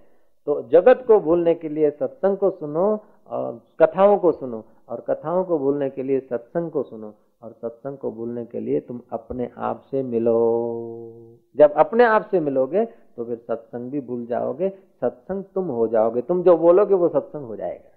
तो 0.47 0.63
जगत 0.63 1.05
को 1.07 1.21
भूलने 1.21 1.55
के 1.55 1.69
लिए 1.69 1.91
सत्संग 1.91 2.37
को 2.37 2.51
सुनो 2.51 3.01
और 3.31 3.61
कथाओं 3.83 4.17
को 4.19 4.33
सुनो 4.33 4.65
और 4.89 5.05
कथाओं 5.11 5.45
को 5.45 5.59
भूलने 5.59 5.91
के 5.91 6.03
लिए 6.03 6.21
सत्संग 6.21 6.71
को 6.71 6.83
सुनो 6.83 7.15
और 7.43 7.53
सत्संग 7.53 7.97
को 7.97 8.11
भूलने 8.11 8.45
के 8.45 8.61
लिए 8.61 8.81
तुम 8.81 9.01
अपने 9.13 9.51
आप 9.59 9.83
से 9.91 10.03
मिलो। 10.03 10.37
जब 11.57 11.73
अपने 11.73 12.05
आप 12.05 12.29
से 12.31 12.41
मिलोगे 12.41 12.85
तो 13.17 13.25
फिर 13.25 13.37
सत्संग 13.37 13.91
भी 13.91 14.01
भूल 14.01 14.27
जाओगे, 14.27 14.69
सत्संग 15.01 15.45
तुम 15.45 15.69
हो 15.69 15.89
जाओगे। 15.89 16.23
तुम 16.23 16.43
जो 16.43 16.57
बोलोगे 16.57 16.95
वो 16.95 17.09
सत्संग 17.09 17.47
हो 17.47 17.57
जाएगा। 17.57 17.91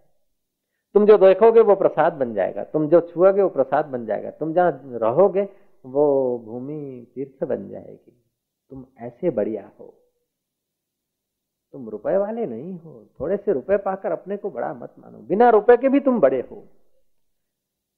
तुम 0.94 1.06
जो 1.06 1.18
देखोगे 1.18 1.62
वो 1.62 1.76
प्रसाद 1.76 2.14
बन 2.14 2.34
जाएगा। 2.34 2.64
तुम 2.64 2.88
जो 2.88 3.02
छुओगे 3.02 3.42
वो 3.42 3.50
प्रसाद 3.50 3.86
बन 3.86 4.06
जाएगा। 4.06 4.32
तुम 4.32 4.54
जहाँ 4.54 4.82
रहोगे 4.86 5.50
वो 5.86 6.38
भूमि 6.46 7.08
तीर्थ 7.16 7.44
बन 7.44 7.70
जाएगी। 7.70 8.24
तुम 8.70 8.86
ऐसे 9.00 9.30
बढ़िया 9.30 9.72
हो। 9.80 9.94
तुम 11.74 11.90
रुपए 11.90 12.18
वाले 12.18 12.46
नहीं 12.46 12.80
हो। 12.80 13.06
थोड़े 13.20 13.38
से 13.38 13.54
रुपए 13.54 13.78
पाकर 13.78 14.12
अपने 14.12 14.38
को 14.38 14.50
बड़ा 14.50 14.74
मत 14.74 14.96
मानो। 15.00 15.18
बिना 15.18 15.50
रुपए 15.50 15.78
के 15.78 15.90
भी 15.90 16.00
तुम 16.00 16.20
बड़े 16.20 16.48
हो। 16.52 16.64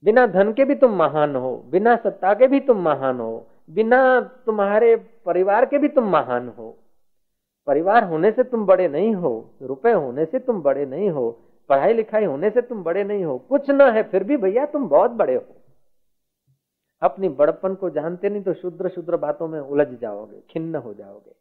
बिना 0.04 0.28
धन 0.28 0.54
के 0.54 0.66
भी 0.66 0.76
तुम 0.76 0.92
महान 0.92 1.36
हो। 1.36 1.58
बिना 1.58 1.96
सत्ता 1.96 2.34
के 2.34 2.48
भी 2.48 2.60
तुम 2.60 2.78
महान 2.78 3.20
हो। 3.20 3.48
बिना 3.70 4.22
तुम्हारे 4.22 4.96
परिवार 5.26 5.66
के 5.66 5.78
भी 5.78 5.88
तुम 5.88 6.04
महान 6.10 6.50
हो। 6.50 6.78
परिवार 7.68 8.04
होने 8.04 8.32
से 8.32 8.44
तुम 8.44 8.66
बड़े 8.66 8.88
नहीं 8.88 9.14
हो, 9.16 9.32
रुपए 9.62 9.92
होने 9.92 10.26
से 10.26 10.40
तुम 10.40 10.62
बड़े 10.62 10.86
नहीं 10.86 11.10
हो, 11.10 11.30
पढ़ाई 11.70 11.94
लिखाई 11.94 12.26
होने 12.26 12.50
से 12.50 12.62
तुम 12.62 12.84
बड़े 12.84 13.04
नहीं 13.04 13.24
हो, 13.24 13.38
कुछ 13.40 13.70
ना 13.70 13.90
है, 13.92 14.04
फिर 14.04 14.24
भी 14.24 14.38
भैया 14.38 14.66
तुम 14.66 14.88
बहुत 14.90 15.12
बड़े 15.12 15.36
हो। 15.36 15.46
अपनी 17.02 17.30
बड़पन 17.32 17.76
को 17.76 17.90
जानते 17.90 18.30
नहीं 18.30 18.42
तो 18.44 18.54
शुद्र 18.54 18.90
शुद्र 18.90 19.18
बातों 19.18 19.48
में 19.48 19.60
उलझ 19.60 19.88
जाओगे, 19.92 20.42
खिन्न 20.50 20.76
हो 20.76 20.94
जाओगे। 20.94 21.36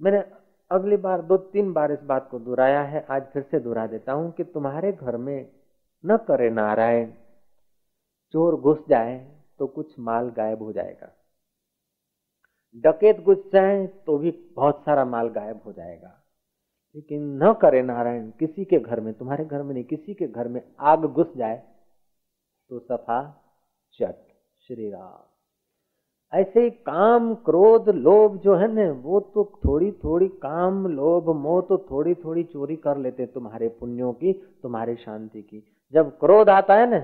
मैंने 0.00 0.22
अगली 0.70 0.96
बार 0.96 1.22
दो 1.22 1.36
तीन 1.36 1.72
बार 1.72 1.92
इस 1.92 2.02
बात 2.02 2.28
को 2.30 2.38
दोहराया 2.38 2.82
है, 2.82 3.04
आज 3.10 3.22
फिर 3.32 3.42
से 3.42 3.60
दोहरा 3.60 3.86
देता 3.86 4.12
हूँ 4.12 4.30
कि 4.32 4.44
तुम्हारे 4.44 4.92
घर 4.92 5.16
में 5.16 5.48
न 6.04 6.16
करे 6.26 6.50
नारायण, 6.50 7.10
चोर 8.34 8.56
घुस 8.56 8.78
जाए 8.88 9.16
तो 9.58 9.66
कुछ 9.66 9.98
माल 9.98 10.28
गायब 10.28 10.62
हो 10.62 10.72
जाएगा। 10.72 11.12
डकेत 12.76 13.20
घुस 13.20 13.38
जाए 13.52 13.86
तो 14.06 14.18
भी 14.18 14.30
बहुत 14.56 14.82
सारा 14.86 15.04
माल 15.04 15.28
गायब 15.28 15.60
हो 15.66 15.72
जाएगा। 15.72 16.14
लेकिन 16.96 17.22
न 17.42 17.52
करे 17.52 17.82
नारायण, 17.82 18.30
किसी 18.30 18.64
के 18.64 18.78
घर 18.78 19.00
में, 19.00 19.12
तुम्हारे 19.14 19.44
घर 19.44 19.62
में 19.62 19.72
नहीं, 19.74 19.84
किसी 19.84 20.14
के 20.14 20.26
घर 20.26 20.48
में 20.48 20.60
आग 20.80 21.04
घुस 21.04 21.36
जाए 21.36 21.62
तो 22.70 22.78
सफ़ा 22.78 23.20
चट 24.00 24.16
श्री 24.66 24.90
राम। 24.90 25.24
ऐसे 26.32 26.68
काम, 26.70 27.34
क्रोध, 27.34 27.88
लोभ 27.88 28.36
जो 28.38 28.54
है 28.54 28.66
ना, 28.72 28.90
वो 28.92 29.20
तो 29.34 29.44
थोड़ी 29.64 29.90
थोड़ी 30.04 30.28
काम, 30.28 30.86
लोभ, 30.86 31.30
मोह 31.36 31.60
तो 31.60 31.78
थोड़ी 31.90 32.14
थोड़ी 32.14 32.42
चोरी 32.44 32.76
कर 32.76 32.96
लेते 32.96 33.26
तुम्हारे 33.26 33.68
पुण्यों 33.80 34.12
की, 34.12 34.32
तुम्हारी 34.32 34.94
शांति 34.96 35.42
की। 35.42 35.62
जब 35.92 36.10
क्रोध 36.18 36.48
आता 36.50 36.74
है 36.74 36.90
ना 36.90 36.98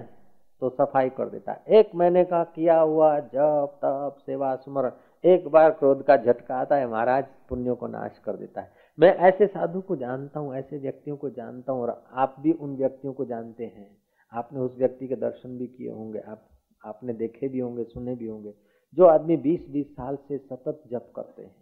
तो 0.62 0.68
सफ़ाई 0.70 1.08
कर 1.10 1.28
देता 1.28 1.52
एक 1.68 1.94
महीने 1.94 2.24
का 2.24 2.42
किया 2.46 2.78
हुआ 2.80 3.18
जप, 3.18 3.78
तप, 3.82 4.16
सेवा 4.20 4.54
सुमरण 4.56 4.90
एक 5.24 5.48
बार 5.48 5.70
क्रोध 5.70 6.02
का 6.02 6.16
झटका 6.16 6.56
आता 6.56 6.76
है, 6.76 6.86
महाराज 6.86 7.24
पुण्यों 7.48 7.76
को 7.76 7.86
नाश 7.86 8.18
कर 8.24 8.36
देता 8.36 8.60
है। 8.60 8.72
मैं 8.98 9.14
ऐसे 9.16 9.46
साधु 9.46 9.80
को 9.80 9.96
जानता 9.96 10.40
हूँ, 10.40 10.54
ऐसे 10.54 10.78
व्यक्तियों 10.78 11.16
को 11.16 11.30
जानता 11.30 11.72
हूँ 11.72 11.82
और 11.82 12.04
आप 12.12 12.36
भी 12.40 12.52
उन 12.52 12.76
व्यक्तियों 12.76 13.12
को 13.12 13.24
जानते 13.24 13.64
हैं। 13.64 13.96
आपने 14.32 14.60
उस 14.60 14.76
व्यक्ति 14.78 15.08
के 15.08 15.16
दर्शन 15.16 15.58
भी 15.58 15.66
किए 15.66 15.90
होंगे, 15.90 16.18
आप, 16.18 16.48
आपने 16.84 17.12
देखे 17.12 17.48
भी 17.48 17.58
होंगे, 17.58 17.84
सुने 17.84 18.14
भी 18.14 18.26
होंगे। 18.26 18.54
जो 18.96 19.04
आदमी 19.04 19.36
20-20 19.36 19.86
साल 19.86 20.16
से 20.16 20.38
सतत 20.38 20.82
जप 20.90 21.12
करते 21.16 21.42
हैं 21.42 21.54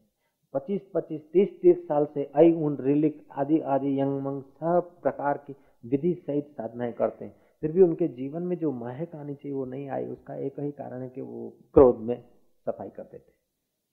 25-25 0.55 1.21
30-30 1.33 1.77
साल 1.77 2.07
से 2.15 2.31
आई 2.37 2.53
उन 2.53 2.77
रिलिक 2.81 3.27
आदि 3.33 3.61
आदि, 3.61 4.01
यंग, 4.01 4.21
मंग, 4.21 4.43
सब 4.43 4.91
प्रकार 5.03 5.45
की 5.47 5.57
विधि 5.85 6.15
सहित 6.15 6.49
साधनाएँ 6.51 6.93
करते 6.93 7.25
हैं। 7.25 7.37
फिर 7.63 7.73
भी 7.73 7.83
उनके 7.83 8.09
जीवन 8.09 8.43
में 8.43 8.57
जो 8.59 8.73
महक 8.73 9.15
आनी 9.15 9.35
चाहिए 9.35 9.57
वो 9.57 9.65
नहीं 9.65 9.89
आई, 9.89 10.07
उसका 10.07 10.37
एक 10.37 10.61
ही 10.61 10.71
कारण 10.71 11.03
है 11.03 11.09
कि 11.09 11.21
वो 11.21 11.49
क्रोध 11.75 11.99
में 11.99 12.25
सफ़ाई 12.67 12.89
करते 12.89 13.19
थे 13.19 13.42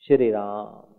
श्री 0.03 0.32
राम 0.32 0.94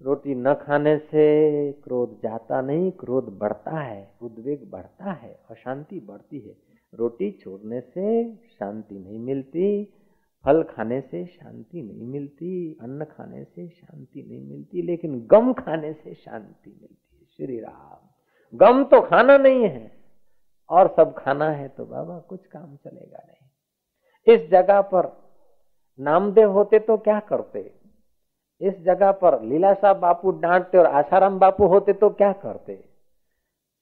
रोटी 0.00 0.34
न 0.34 0.54
खाने 0.54 0.98
से 0.98 1.72
क्रोध 1.72 2.20
जाता 2.22 2.60
नहीं, 2.60 2.90
क्रोध 2.90 3.24
बढ़ता 3.38 3.80
है, 3.80 4.14
उद्वेग 4.22 4.70
बढ़ता 4.70 5.12
है, 5.12 5.40
अशांति 5.50 6.00
बढ़ती 6.00 6.40
है। 6.40 6.56
रोटी 6.94 7.30
छोड़ने 7.30 7.80
से 7.80 8.36
शांति 8.36 8.98
नहीं 8.98 9.18
मिलती, 9.18 9.84
फल 10.44 10.62
खाने 10.62 11.00
से 11.00 11.24
शांति 11.26 11.82
नहीं 11.82 12.06
मिलती, 12.06 12.78
अन्न 12.80 13.04
खाने 13.04 13.44
से 13.44 13.68
शांति 13.68 14.22
नहीं 14.22 14.42
मिलती, 14.48 14.82
लेकिन 14.82 15.26
गम 15.26 15.52
खाने 15.52 15.92
से 15.92 16.14
शांति 16.14 16.70
मिलती 16.70 17.16
है। 17.16 17.26
श्री 17.36 17.60
राम 17.60 18.58
गम 18.58 18.84
तो 18.84 19.00
खाना 19.00 19.38
नहीं 19.38 19.64
है, 19.64 19.90
और 20.70 20.94
सब 20.96 21.14
खाना 21.18 21.50
है 21.50 21.68
तो 21.68 21.86
बाबा 21.86 22.18
कुछ 22.18 22.46
काम 22.46 22.76
चलेगा 22.76 23.22
नहीं। 23.26 24.36
इस 24.36 24.50
जगह 24.50 24.80
पर 24.80 25.21
नामदेव 25.98 26.50
होते 26.50 26.78
तो 26.78 26.96
क्या 26.98 27.18
करते? 27.20 27.60
इस 28.60 28.74
जगह 28.84 29.12
पर 29.12 29.40
लीला 29.42 29.72
साहब 29.74 29.98
बापू 30.00 30.30
डांटते 30.40 30.78
और 30.78 30.86
आसाराम 30.86 31.38
बापू 31.38 31.66
होते 31.66 31.92
तो 31.92 32.10
क्या 32.10 32.32
करते? 32.34 32.74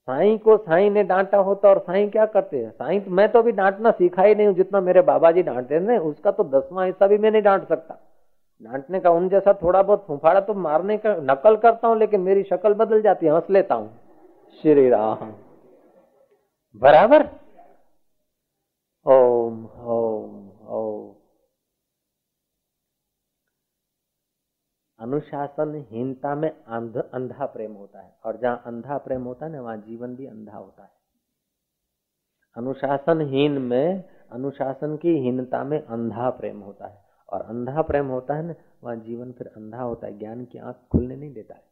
साईं 0.08 0.38
को 0.38 0.56
साईं 0.56 0.90
ने 0.90 1.02
डांटा 1.04 1.38
होता 1.38 1.68
और 1.68 1.78
साईं 1.78 2.08
क्या 2.10 2.26
करते? 2.26 2.68
साईं 2.70 3.00
मैं 3.08 3.28
तो 3.32 3.38
अभी 3.38 3.52
डांटना 3.52 3.90
सीखा 3.90 4.22
ही 4.22 4.34
नहीं 4.34 4.46
हूँ, 4.46 4.54
जितना 4.54 4.80
मेरे 4.80 5.00
बाबा 5.02 5.30
जी 5.30 5.42
डांटते 5.42 5.80
ना 5.80 5.98
उसका 6.02 6.30
तो 6.30 6.44
दसवां 6.50 6.86
हिस्सा 6.86 7.06
भी 7.06 7.18
मैं 7.18 7.30
नहीं 7.30 7.42
डांट 7.42 7.68
सकता। 7.68 7.98
डांटने 8.62 9.00
का 9.00 9.10
उन 9.10 9.28
जैसा 9.28 9.52
थोड़ा 9.62 9.82
बहुत 9.82 10.04
फुफाड़ा 10.06 10.40
तो 10.40 10.54
मारने 10.56 10.96
का 10.98 11.14
नकल 11.22 11.56
करता 11.56 11.88
हूँ, 11.88 11.98
लेकिन 11.98 12.20
मेरी 12.20 12.42
शक्ल 12.42 12.74
बदल 12.74 13.02
जाती 13.02 13.26
है, 13.26 13.32
हंस 13.32 13.50
लेता 13.50 13.74
हूँ। 13.74 13.88
श्री 14.64 14.88
राम। 14.88 15.32
बराबर? 16.82 17.28
ओम 19.06 19.64
ओम 19.66 20.48
ओम 20.68 21.08
अनुशासनहीनता 25.10 26.34
में 26.34 26.64
अंध, 26.64 26.96
अंधा 26.96 27.46
प्रेम 27.46 27.72
होता 27.72 28.00
है। 28.00 28.18
और 28.24 28.36
जहाँ 28.36 28.62
अंधा 28.66 28.98
प्रेम 28.98 29.24
होता 29.24 29.46
है 29.46 29.52
ना, 29.52 29.60
वहाँ 29.60 29.76
जीवन 29.76 30.16
भी 30.16 30.26
अंधा 30.26 30.56
होता 30.56 30.82
है। 30.82 30.90
अनुशासनहीन 32.56 33.58
में, 33.58 34.04
अनुशासन 34.32 34.96
की 34.96 35.08
हीनता 35.08 35.64
में 35.64 35.82
अंधा 35.82 36.30
प्रेम 36.30 36.60
होता 36.60 36.86
है। 36.86 37.04
और 37.32 37.42
अंधा 37.42 37.82
प्रेम 37.82 38.06
होता 38.06 38.34
है 38.34 38.42
ना, 38.42 38.54
वहाँ 38.84 38.96
जीवन 38.96 39.32
फिर 39.32 39.46
अंधा 39.46 39.82
होता 39.82 40.06
है। 40.06 40.18
ज्ञान 40.18 40.44
की 40.44 40.58
आँख 40.58 40.76
खुलने 40.92 41.16
नहीं 41.16 41.32
देता 41.32 41.54
है। 41.54 41.64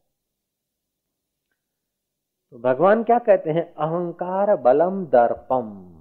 तो 2.51 2.59
भगवान 2.59 3.05
क्या 3.05 3.19
कहते 3.19 3.51
हैं? 3.51 3.75
अहंकार 3.75 4.57
बलम 4.57 5.07
दर्पम। 5.07 5.95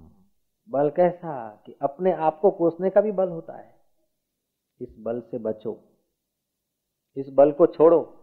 बल 0.70 0.90
कैसा? 0.90 1.62
कि 1.66 1.76
अपने 1.82 2.12
आप 2.12 2.40
को 2.40 2.50
कोसने 2.50 2.90
का 2.90 3.00
भी 3.00 3.12
बल 3.12 3.28
होता 3.28 3.52
है। 3.52 3.74
इस 4.80 4.96
बल 4.98 5.20
से 5.20 5.38
बचो। 5.38 5.87
इस 7.18 7.28
बल 7.28 7.52
को 7.52 7.66
छोड़ो। 7.66 8.14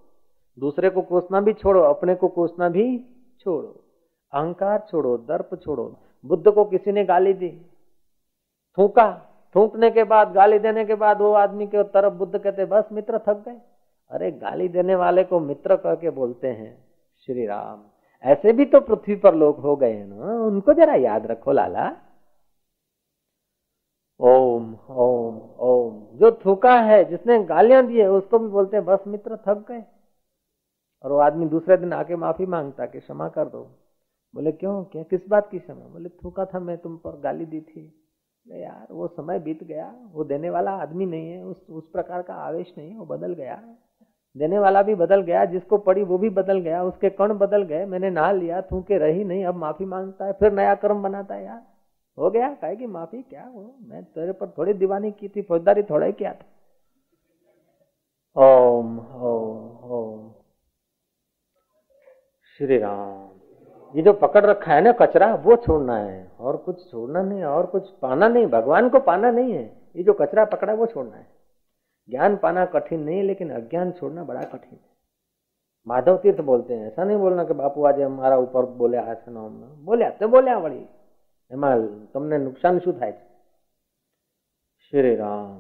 दूसरे 0.59 0.89
को 0.89 1.01
कोसना 1.01 1.41
भी 1.41 1.53
छोड़ो, 1.53 1.81
अपने 1.81 2.15
को 2.15 2.27
कोसना 2.27 2.69
भी 2.69 3.05
छोड़ो। 3.39 3.83
अहंकार 4.33 4.87
छोड़ो, 4.91 5.17
दर्प 5.17 5.49
छोड़ो। 5.63 5.95
बुद्ध 6.25 6.51
को 6.51 6.65
किसी 6.65 6.91
ने 6.91 7.05
गाली 7.05 7.33
दी। 7.33 7.61
थूका। 8.77 9.21
थूकने 9.55 9.91
के 9.91 10.03
बाद, 10.03 10.31
गाली 10.31 10.59
देने 10.59 10.85
के 10.85 10.95
बाद 10.95 11.21
वो 11.21 11.33
आदमी 11.33 11.67
के 11.67 11.83
तरफ़ 11.83 12.13
बुद्ध 12.13 12.39
कहते, 12.39 12.65
बस 12.65 12.89
मित्र 12.91 13.19
थक 13.19 13.43
गए। 13.45 13.61
अरे, 14.09 14.31
गाली 14.31 14.67
देने 14.67 14.95
वाले 14.95 15.23
को 15.23 15.39
मित्र 15.39 15.75
कह 15.75 15.95
के 15.95 16.09
बोलते 16.09 16.47
हैं, 16.47 16.85
श्री 17.25 17.45
राम, 17.45 17.83
ऐसे 18.29 18.53
भी 18.53 18.65
तो 18.65 18.79
पृथ्वी 18.79 19.15
पर 19.15 19.35
लोग 19.35 19.57
हो 19.57 19.75
गए 19.75 20.03
ना। 20.03 20.45
उनको 20.45 20.73
जरा 20.73 20.93
याद 20.93 21.25
रखो, 21.25 21.51
लाला। 21.51 21.95
ओम 24.19 24.75
ओम 24.89 25.41
ओम। 25.59 26.17
जो 26.17 26.39
थूका 26.45 26.79
है, 26.79 27.05
जिसने 27.05 27.43
गालियाँ 27.43 27.85
दी 27.85 27.99
है, 27.99 28.11
उसको 28.11 28.39
भी 28.39 28.47
बोलते 28.47 28.77
हैं, 28.77 28.85
बस 28.85 29.03
मित्र, 29.07 29.37
थक 29.37 29.65
गए। 29.67 29.83
और 31.03 31.11
वो 31.11 31.17
आदमी 31.17 31.45
दूसरे 31.45 31.77
दिन 31.77 31.93
आके 31.93 32.15
माफ़ी 32.15 32.45
माँगता 32.45 32.85
कि 32.85 32.99
क्षमा 32.99 33.29
कर 33.29 33.45
दो। 33.45 33.67
बोले, 34.35 34.51
क्यों? 34.51 34.83
क्या? 34.83 35.03
किस 35.03 35.29
बात 35.29 35.49
की 35.49 35.59
क्षमा? 35.59 35.87
बोले, 35.87 36.09
थूका 36.09 36.45
था 36.45 36.59
मैं 36.59 36.77
तुम 36.77 36.97
पर 36.97 37.19
गाली 37.19 37.45
दी 37.45 37.61
थी। 37.61 38.11
यार, 38.47 38.87
वो 38.91 39.07
समय 39.07 39.39
बीत 39.39 39.63
गया। 39.63 39.95
वो 40.11 40.23
देने 40.23 40.49
वाला 40.49 40.71
आदमी 40.71 41.05
नहीं 41.05 41.31
है। 41.31 41.43
उस 41.43 41.67
उस 41.69 41.89
प्रकार 41.89 42.21
का 42.21 42.33
आवेश 42.33 42.73
नहीं 42.77 42.91
है। 42.91 42.97
वो 42.97 43.05
बदल 43.05 43.33
गया। 43.33 43.63
देने 44.37 44.59
वाला 44.59 44.81
भी 44.81 44.95
बदल 44.95 45.21
गया। 45.21 45.45
जिसको 45.45 45.77
पड़ी 45.77 46.03
वो 46.03 46.17
भी 46.17 46.29
बदल 46.29 46.59
गया। 46.59 46.83
उसके 46.83 47.09
कण 47.09 47.33
बदल 47.33 47.63
गए। 47.63 47.85
मैंने 47.85 48.09
नहा 48.09 48.31
लिया, 48.31 48.61
थूके 48.61 48.97
रही 48.97 49.23
नहीं। 49.23 49.45
अब 49.45 49.55
माफ़ी 49.55 49.85
माँगता 49.85 50.25
है, 50.25 50.33
फिर 50.33 50.51
नया 50.51 50.75
कर्म 50.75 51.03
बनाता 51.03 51.35
है 51.35 51.45
यार। 51.45 51.74
हो 52.17 52.29
गया, 52.29 52.53
कहे 52.53 52.75
कि 52.75 52.85
माफ़ी, 52.85 53.21
क्या 53.21 53.43
हो? 53.43 53.75
मैं 53.81 54.03
तेरे 54.03 54.31
पर 54.31 54.49
थोड़ी 54.57 54.73
दीवानी 54.73 55.11
की 55.11 55.27
थी, 55.27 55.41
फौजदारी 55.41 55.83
थोड़ा 55.83 56.05
ही 56.05 56.13
किया 56.13 56.33
था। 56.33 56.45
ओम 58.37 58.99
ओम 58.99 59.91
ओम। 59.91 60.31
श्री 62.57 62.77
राम 62.77 63.29
ये 63.95 64.01
जो 64.01 64.13
पकड़ 64.13 64.45
रखा 64.45 64.73
है 64.73 64.81
ना 64.81 64.91
कचरा, 64.91 65.35
वो 65.35 65.55
छोड़ना 65.55 65.97
है। 65.97 66.31
और 66.39 66.57
कुछ 66.57 66.91
छोड़ना 66.91 67.21
नहीं, 67.21 67.43
और 67.43 67.65
कुछ 67.65 67.89
पाना 67.89 68.27
नहीं, 68.27 68.47
भगवान 68.47 68.89
को 68.89 68.99
पाना 68.99 69.31
नहीं 69.31 69.53
है। 69.53 69.81
ये 69.95 70.03
जो 70.03 70.13
कचरा 70.13 70.45
पकड़ा, 70.45 70.73
वो 70.73 70.85
छोड़ना 70.85 71.15
है। 71.15 71.27
ज्ञान 72.09 72.37
पाना 72.37 72.65
कठिन 72.65 72.99
नहीं, 72.99 73.23
लेकिन 73.23 73.49
अज्ञान 73.49 73.91
छोड़ना 73.91 74.23
बड़ा 74.23 74.41
कठिन 74.41 74.73
है। 74.73 74.79
माधव 75.87 76.17
तीर्थ 76.17 76.41
बोलते 76.41 76.73
हैं, 76.73 76.87
ऐसा 76.87 77.03
नहीं 77.03 77.17
बोलना 77.17 77.43
कि 77.43 77.53
बापू 77.53 77.85
आज 77.85 78.01
हमारा 78.01 78.37
ऊपर 78.37 78.65
बोले, 78.65 78.97
आसन 78.97 79.33
बोलिया 79.85 80.09
तो 80.09 80.27
बोलिया 80.27 80.57
वही 80.57 80.85
એમાં 81.50 81.70
તમને 82.12 82.38
नुकसान 82.40 82.78
शू 82.80 82.92
થાય 82.92 83.16
श्री 84.92 85.14
राम 85.16 85.58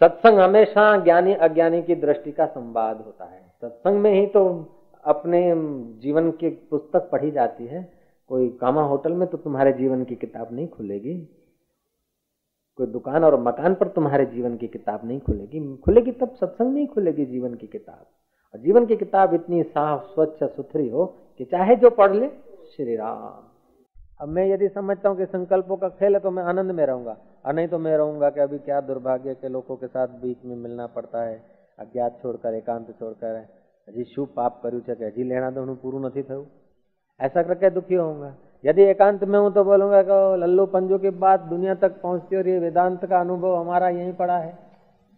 सत्संग 0.00 0.38
हमेशा 0.38 0.84
ज्ञानी 1.04 1.34
अज्ञानी 1.46 1.80
की 1.82 1.94
दृष्टि 1.96 2.32
का 2.32 2.46
संवाद 2.46 2.96
होता 3.00 3.24
है 3.24 3.40
सत्संग 3.62 3.98
में 3.98 4.12
ही 4.12 4.26
तो 4.26 4.42
अपने 5.04 5.40
जीवन 6.02 6.30
की 6.30 6.50
पुस्तक 6.70 7.08
पढ़ी 7.12 7.30
जाती 7.30 7.66
है 7.66 7.82
कोई 8.30 8.48
कामा 8.60 8.82
होटल 8.82 9.12
में 9.12 9.26
तो 9.28 9.38
तुम्हारे 9.38 9.72
जीवन 9.72 10.04
की 10.04 10.16
किताब 10.16 10.52
नहीं 10.52 10.68
खुलेगी 10.68 11.14
कोई 12.78 12.86
दुकान 12.88 13.24
और 13.24 13.38
मकान 13.40 13.74
पर 13.74 13.88
तुम्हारे 13.90 14.26
जीवन 14.26 14.56
की 14.56 14.68
किताब 14.68 15.06
नहीं 15.06 15.20
खुलेगी 15.20 15.60
खुलेगी 15.84 16.12
तब 16.20 16.34
सत्संग 16.34 16.74
नहीं 16.74 16.86
खुलेगी 16.88 17.26
जीवन 17.26 17.54
की 17.54 17.66
किताब 17.68 18.04
और 18.54 18.60
जीवन 18.60 18.86
की 18.86 18.96
किताब 18.96 19.34
इतनी 19.34 19.62
साफ 19.70 20.12
स्वच्छ 20.14 20.44
सुथरी 20.46 20.88
हो 20.88 21.06
कि 21.40 21.44
चाहे 21.44 21.76
जो 21.76 21.90
पढ़ 21.92 22.14
ले 22.14 22.28
श्री 22.68 22.96
राम 22.96 23.45
अब 24.20 24.28
मैं 24.28 24.44
यदि 24.46 24.68
समझता 24.68 25.08
हूँ 25.08 25.16
कि 25.18 25.24
संकल्पों 25.26 25.76
का 25.76 25.88
खेल 25.90 26.14
है 26.14 26.20
तो 26.20 26.30
मैं 26.30 26.42
आनंद 26.44 26.70
में 26.70 26.84
रहूंगा 26.86 27.16
और 27.44 27.54
नहीं 27.54 27.68
तो 27.68 27.78
मैं 27.78 27.96
रहूंगा 27.96 28.30
कि 28.30 28.40
अभी 28.40 28.58
क्या 28.60 28.80
दुर्भाग्य 28.82 29.34
के 29.34 29.48
लोगों 29.48 29.76
के 29.76 29.86
साथ 29.88 30.08
बीच 30.20 30.44
में 30.44 30.54
मिलना 30.58 30.86
पड़ता 30.90 31.22
है 31.22 31.42
अज्ञात 31.78 32.18
छोड़कर 32.22 32.54
एकांत 32.54 32.94
छोड़कर 32.98 33.34
હજી 33.88 34.04
શું 34.06 34.26
પાપ 34.28 34.52
કર્યું 34.62 34.80
છે 34.82 34.94
કે 34.94 35.04
હજી 35.06 35.24
લેણા 35.24 35.48
દેણું 35.50 35.74
પૂરું 35.76 36.02
નથી 36.02 36.22
થયું 36.24 36.44
ऐसा 37.20 37.40
करके 37.42 37.68
दुखी 37.70 37.96
होऊंगा 37.96 38.28
यदि 38.64 38.82
एकांत 38.84 39.20
में 39.24 39.38
हूं 39.38 39.50
तो 39.50 39.62
बोलूंगा 39.64 39.98
कि 40.02 40.16
लल्लू 40.36 40.64
पंजो 40.66 40.96
की 40.98 41.10
बात 41.18 41.40
दुनिया 41.50 41.74
तक 41.82 41.92
पहुंचती 42.00 42.36
और 42.36 42.48
ये 42.48 42.58
वेदांत 42.58 43.04
का 43.04 43.20
अनुभव 43.20 43.54
हमारा 43.56 43.88
यहीं 43.90 44.14
पड़ा 44.14 44.38
है 44.38 44.52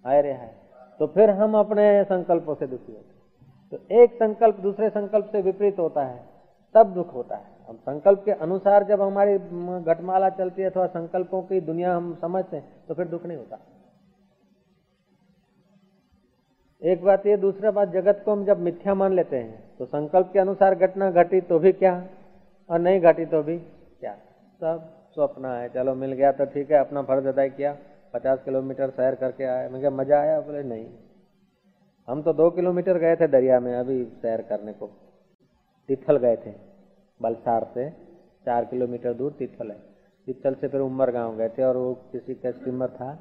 हाय 0.05 0.21
रे 0.23 0.33
हाय 0.35 0.51
तो 1.01 1.07
फिर 1.15 1.31
हम 1.39 1.57
अपने 1.59 1.87
संकल्पों 2.07 2.55
से 2.55 2.67
दुखी 2.67 2.93
होते 2.93 3.13
तो 3.73 4.03
एक 4.03 4.19
संकल्प 4.19 4.59
दूसरे 4.61 4.91
संकल्प 4.91 5.31
से 5.33 5.43
विपरीत 5.43 5.79
होता 5.79 6.05
है 6.05 6.19
तब 6.75 6.93
दुख 6.95 7.15
होता 7.15 7.37
है 7.37 7.49
अब 7.70 7.76
संकल्प 7.80 8.22
के 8.26 8.32
अनुसार 8.44 8.84
जब 8.84 9.02
हमारी 9.02 9.38
घटमाला 9.86 10.30
चलती 10.38 10.62
है 10.62 10.70
अथवा 10.70 10.86
संकल्पों 10.90 11.42
की 11.42 11.60
दुनिया 11.62 11.96
हम 11.96 12.14
समझते 12.22 12.58
हैं 12.58 12.86
तो 12.88 12.94
फिर 12.94 13.08
दुख 13.08 13.26
नहीं 13.26 13.38
होता। 13.38 13.60
एक 16.82 17.04
बात 17.04 17.26
ये, 17.26 17.36
दूसरा 17.38 17.72
बात, 17.72 17.90
जगत 17.90 18.22
को 18.26 18.32
हम 18.32 18.46
जब 18.46 18.60
मिथ्या 18.60 18.94
मान 18.94 19.14
लेते 19.14 19.36
हैं 19.36 19.78
तो 19.78 19.86
संकल्प 19.86 20.30
के 20.34 20.40
अनुसार 20.40 20.76
घटना 20.78 21.10
घटी 21.14 21.42
तो 21.42 21.60
भी 21.60 21.72
क्या, 21.74 21.94
और 22.70 22.80
नहीं 22.80 23.02
घटी 23.02 23.26
तो 23.26 23.42
भी 23.44 23.58
क्या? 23.58 24.14
सब 24.62 24.88
स्वप्न 25.16 25.46
है, 25.46 25.68
चलो 25.70 25.94
मिल 25.96 26.14
गया 26.14 26.32
तो 26.32 26.46
ठीक 26.46 26.72
है, 26.72 26.80
अपना 26.80 27.02
फ़र्ज़ 27.04 27.28
अदा 27.28 27.48
किया, 27.50 27.76
पचास 28.14 28.40
किलोमीटर 28.46 28.90
सैर 28.92 29.16
करके 29.16 29.44
आए, 29.46 29.68
मैं 29.70 29.90
मज़ा 29.92 30.20
आया? 30.20 30.40
बोले, 30.42 30.64
नहीं। 30.64 30.88
हम 32.08 32.22
तो 32.22 32.34
दो 32.34 32.50
किलोमीटर 32.50 32.98
गए 32.98 33.16
थे 33.16 33.28
दरिया 33.28 33.60
में, 33.60 33.74
अभी 33.76 34.04
सैर 34.22 34.42
करने 34.42 34.74
को। 34.74 34.90
तिथल 35.90 36.18
गए 36.18 36.36
थे। 36.36 36.69
बलसार 37.22 37.72
से 37.74 37.90
चार 38.46 38.66
किलोमीटर 38.66 39.14
दूर 39.14 39.32
तिथल 39.32 39.72
है। 39.72 39.78
तिथल 40.26 40.54
से 40.54 40.68
फिर 40.68 40.82
उमर 40.82 41.12
गाँव 41.12 41.38
गए 41.38 41.50
थे 41.50 41.64
और 41.64 41.78
वो 41.78 41.94
किसी 41.94 42.36
का 42.36 42.52
स्टीमर 42.52 42.90
था। 42.90 43.12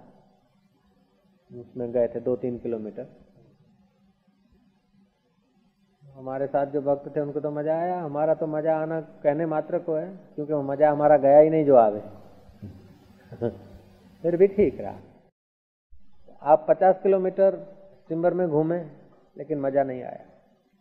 उसमें 1.51 1.93
गए 1.93 2.09
थे 2.09 2.21
दो 2.21 2.37
तीन 2.37 2.59
किलोमीटर। 2.59 3.07
हमारे 6.17 6.47
साथ 6.47 6.67
जो 6.67 6.81
भक्त 6.81 7.17
थे, 7.17 7.21
उनको 7.21 7.41
तो 7.41 7.51
मज़ा 7.51 7.79
आया। 7.79 8.01
हमारा 8.01 8.35
तो 8.35 8.47
मज़ा 8.47 8.77
आना 8.77 9.01
कहने 9.01 9.47
मात्र 9.47 9.79
को 9.79 9.95
है, 9.95 10.07
क्योंकि 10.35 10.53
वो 10.53 10.63
मज़ा 10.63 10.91
हमारा 10.91 11.17
गया 11.17 11.39
ही 11.39 11.51
नहीं 11.51 11.65
जो 11.65 11.75
आवे। 11.75 12.01
फिर 14.23 14.37
भी 14.37 14.47
ठीक 14.47 14.81
रहा। 14.81 14.99
आप 16.43 16.67
50 16.69 17.03
किलोमीटर 17.03 17.57
सिम्बर 18.09 18.35
में 18.35 18.49
घूमे, 18.49 18.79
लेकिन 19.37 19.61
मज़ा 19.61 19.83
नहीं 19.83 20.03
आया। 20.03 20.25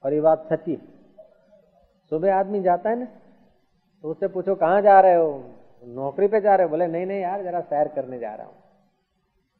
और 0.04 0.14
ये 0.14 0.22
बात 0.22 0.48
सच्ची 0.54 0.76
सुबह 2.12 2.36
आदमी 2.36 2.62
जाता 2.62 2.89
है 2.89 3.00
ना 3.00 3.06
तो 4.04 4.10
उससे 4.12 4.28
पूछो, 4.28 4.56
कहाँ 4.56 4.82
जा 4.82 5.00
रहे 5.00 5.15
हो? 5.15 5.43
नौकरी 5.84 6.28
पे 6.28 6.39
जा 6.41 6.56
रहे 6.56 6.65
हो? 6.65 6.70
बोले, 6.70 6.88
नहीं 6.88 7.06
नहीं 7.06 7.22
यार, 7.22 7.43
जरा 7.43 7.62
सैर 7.62 7.88
करने 7.88 8.20
जा 8.20 8.34
रहा 8.34 8.48
हूँ, 8.48 8.56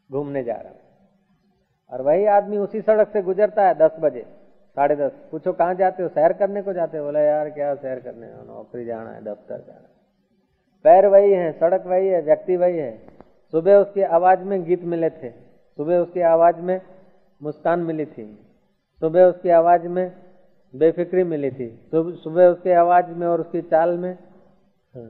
घूमने 0.10 0.43
जा 0.43 0.53
रहा 0.53 0.69
हूँ। 0.69 0.79
और 1.91 2.01
वही 2.01 2.25
आदमी 2.27 2.57
उसी 2.57 2.81
सड़क 2.81 3.10
से 3.10 3.21
गुजरता 3.21 3.67
है 3.67 3.73
दस 3.75 3.95
बजे, 3.99 4.25
साढ़े 4.77 4.95
दस। 4.95 5.12
पूछो, 5.31 5.53
कहाँ 5.53 5.75
जाते 5.75 6.03
हो? 6.03 6.10
सैर 6.10 6.33
करने 6.33 6.62
को 6.62 6.73
जाते 6.73 6.97
हो? 6.97 7.05
बोला, 7.05 7.19
यार, 7.19 7.49
क्या 7.49 7.73
सैर 7.75 7.99
करने 7.99 8.27
हो 8.27 8.43
नौकरी 8.45 8.86
जाना 8.86 9.10
है, 9.10 9.23
दफ्तर 9.23 9.57
जाना 9.57 9.79
है। 9.79 9.95
पैर 10.86 11.05
वही 11.07 11.31
है, 11.31 11.51
सड़क 11.51 11.86
वही 11.86 12.07
है, 12.07 12.21
व्यक्ति 12.21 12.55
वही 12.57 12.77
है। 12.77 12.91
सुबह 13.53 13.75
उसकी 13.75 14.01
आवाज़ 14.03 14.39
में 14.39 14.63
गीत 14.65 14.83
मिले 14.86 15.10
थे, 15.12 15.29
सुबह 15.29 15.97
उसकी 15.97 16.21
आवाज़ 16.27 16.62
में 16.62 16.79
मुस्कान 17.41 17.79
मिली 17.79 18.05
थी, 18.07 18.25
सुबह 19.01 19.25
उसकी 19.25 19.49
आवाज़ 19.51 19.88
में 19.88 20.12
बेफिक्री 20.73 21.23
मिली 21.23 21.51
थी। 21.51 21.69
सुबह 21.93 22.47
उसकी 22.47 22.71
आवाज़ 22.71 23.06
में 23.12 23.27
और 23.27 23.41
उसकी 23.41 23.62
चाल 23.62 23.97
में 23.97 24.13
हाँ, 24.13 25.10